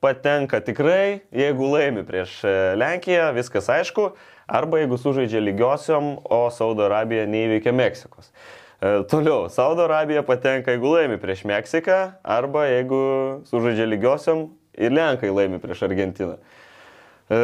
[0.06, 4.12] patenka tikrai, jeigu laimi prieš e, Lenkiją, viskas aišku,
[4.45, 8.30] arba jeigu sužaidžia lygiosiom, o Saudo Arabija neįveikia Meksikos.
[8.30, 13.01] E, toliau, Saudo Arabija patenka, jeigu laimi prieš Meksiką, arba jeigu
[13.49, 14.45] sužaidžia lygiosiam
[14.78, 16.38] ir Lenkai laimi prieš Argentiną.
[17.34, 17.41] E,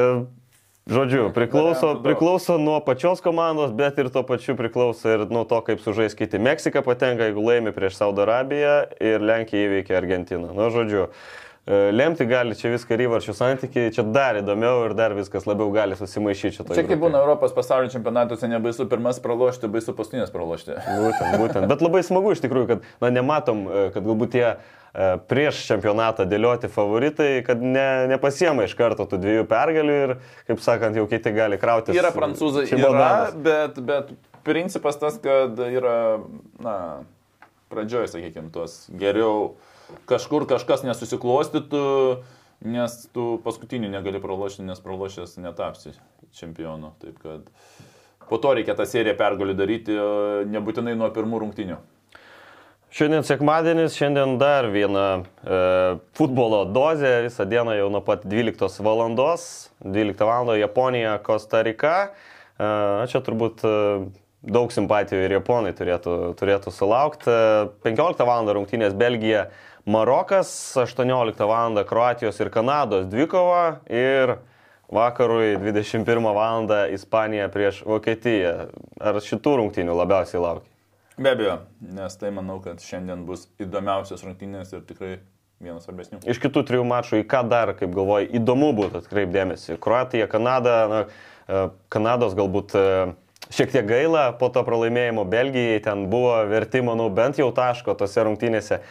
[0.91, 5.81] žodžiu, priklauso, priklauso nuo pačios komandos, bet ir tuo pačiu priklauso ir nuo to, kaip
[5.81, 6.37] sužais kiti.
[6.37, 10.53] Meksika patenka, jeigu laimi prieš Saudo Arabiją ir Lenkija įveikia Argentiną.
[10.53, 15.13] Nu, žodžiu, e, lemti gali čia viską ir įvarčių santykiai, čia dar įdomiau ir dar
[15.13, 16.73] viskas labiau gali susimaišyti šito.
[16.73, 20.73] Čia kaip būna Europos pasaulio čempionatuose, nebaisu pirmas pralošti, baisu paskutinės pralošti.
[20.73, 21.69] Būtent, būtent.
[21.69, 24.57] Bet labai smagu iš tikrųjų, kad na, nematom, e, kad galbūt tie e,
[25.29, 30.17] prieš čempionatą dėlioti favoritai, kad ne, nepasiema iš karto tų dviejų pergalių ir,
[30.49, 31.93] kaip sakant, jau kiti gali krauti.
[31.93, 34.15] Yra prancūzai, yra, bet, bet
[34.47, 35.97] principas tas, kad yra,
[36.57, 36.77] na,
[37.69, 39.53] pradžioj, sakykime, tuos geriau
[40.09, 41.85] kažkur kažkas nesusiklostytų,
[42.71, 45.95] nes tu paskutinį negali pralošti, nes pralošęs netapsi
[46.37, 46.93] čempionu.
[47.01, 47.47] Taip kad
[48.29, 49.97] po to reikia tą seriją pergalių daryti,
[50.51, 51.81] nebūtinai nuo pirmų rungtinių.
[52.91, 55.05] Šiandien sekmadienis, šiandien dar viena
[55.47, 55.59] e,
[56.19, 59.05] futbolo dozė, visą dieną jau nuo pat 12 val.
[59.15, 60.51] 12 val.
[60.59, 61.93] Japonija, Kosta Rika.
[62.59, 62.67] E,
[63.07, 63.71] čia turbūt e,
[64.43, 67.31] daug simpatijų ir japonai turėtų, turėtų sulaukti.
[67.31, 68.51] E, 15 val.
[68.59, 69.45] rungtynės Belgija,
[69.91, 71.83] Marokas, 18 val.
[71.87, 74.37] Kroatijos ir Kanados dvikova ir
[74.91, 76.69] vakarui 21 val.
[76.93, 78.53] Ispanija prieš Vokietiją.
[78.99, 80.67] Ar šitų rungtynių labiausiai laukia?
[81.21, 81.57] Be abejo,
[81.93, 85.17] nes tai manau, kad šiandien bus įdomiausias rungtynės ir tikrai
[85.61, 86.21] vienas svarbesnių.
[86.25, 89.75] Iš kitų trijų mačų į ką dar, kaip galvoju, įdomu būtų atkreipdėmėsi.
[89.81, 91.01] Kroatija, Kanada, na,
[91.45, 92.85] e, Kanados galbūt e,
[93.51, 98.23] šiek tiek gaila po to pralaimėjimo Belgijai, ten buvo verti, manau, bent jau taško tose
[98.23, 98.83] rungtynėse e,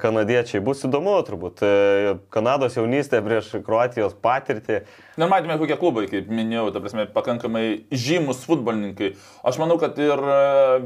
[0.00, 0.62] kanadiečiai.
[0.64, 1.62] Bus įdomu turbūt.
[1.62, 4.80] E, Kanados jaunystė prieš Kroatijos patirtį.
[5.20, 9.12] Na, matėme, kokie klubai, kaip minėjau, ta prasme, pakankamai žymus futbolininkai.
[9.48, 10.38] Aš manau, kad ir e,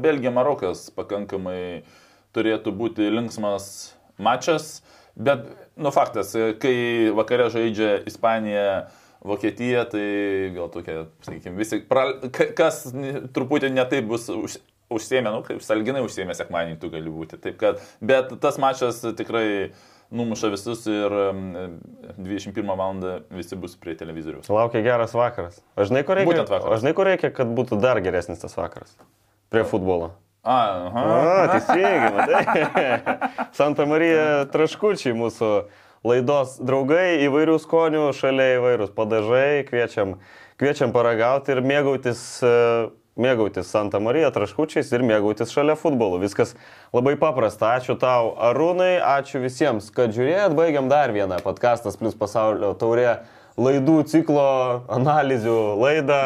[0.03, 1.85] Belgija Marokas pakankamai
[2.35, 4.81] turėtų būti linksmas mačas,
[5.15, 5.47] bet,
[5.79, 6.75] nu, faktas, kai
[7.15, 8.67] vakare žaidžia Ispanija,
[9.23, 10.03] Vokietija, tai
[10.55, 12.81] gal tokia, sakykime, visi, pra, ka- kas
[13.35, 14.57] truputį netaip bus už,
[14.91, 17.39] užsiemę, nu, kaip salginai užsiemę sekmanį tu gali būti.
[17.41, 19.71] Taip kad, bet tas mačas tikrai
[20.13, 21.77] numuša visus ir mm,
[22.19, 22.99] 21 val.
[23.33, 24.49] visi bus prie televizoriaus.
[24.51, 25.61] Laukia geras vakaras.
[25.79, 28.93] O žinai, kur reikia, o žinai, kur reikia, kad būtų dar geresnis tas vakaras?
[29.53, 30.11] Prie futbolo.
[30.43, 30.59] A,
[30.91, 31.01] aha.
[31.15, 33.17] A, teisingai, matai.
[33.57, 35.49] Santa Marija Traškučiai mūsų
[36.07, 40.17] laidos draugai, įvairių skonių, šalia įvairūs padažai, kviečiam,
[40.59, 42.53] kviečiam paragauti ir mėgautis, e,
[43.23, 46.19] mėgautis Santa Marija Traškučiais ir mėgautis šalia futbolu.
[46.23, 46.55] Viskas
[46.95, 47.75] labai paprasta.
[47.77, 50.57] Ačiū tau, Arūnai, ačiū visiems, kad žiūrėjot.
[50.59, 53.21] Baigiam dar vieną podcastas plus pasaulio taurė
[53.55, 54.49] laidų ciklo
[54.91, 56.23] analizių laidą.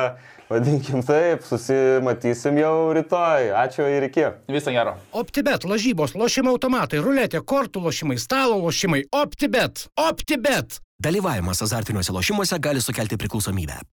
[0.47, 3.49] Vadinkim taip, susimatysim jau rytoj.
[3.65, 4.23] Ačiū ir iki.
[4.51, 4.95] Visą gerą.
[5.11, 9.03] OptiBet, lažybos, lošimo automatai, ruletė, kortų lošimai, stalo lošimai.
[9.11, 9.89] OptiBet.
[9.99, 10.79] OptiBet.
[11.03, 13.83] Dalyvavimas azartiniuose lošimuose gali sukelti priklausomybę.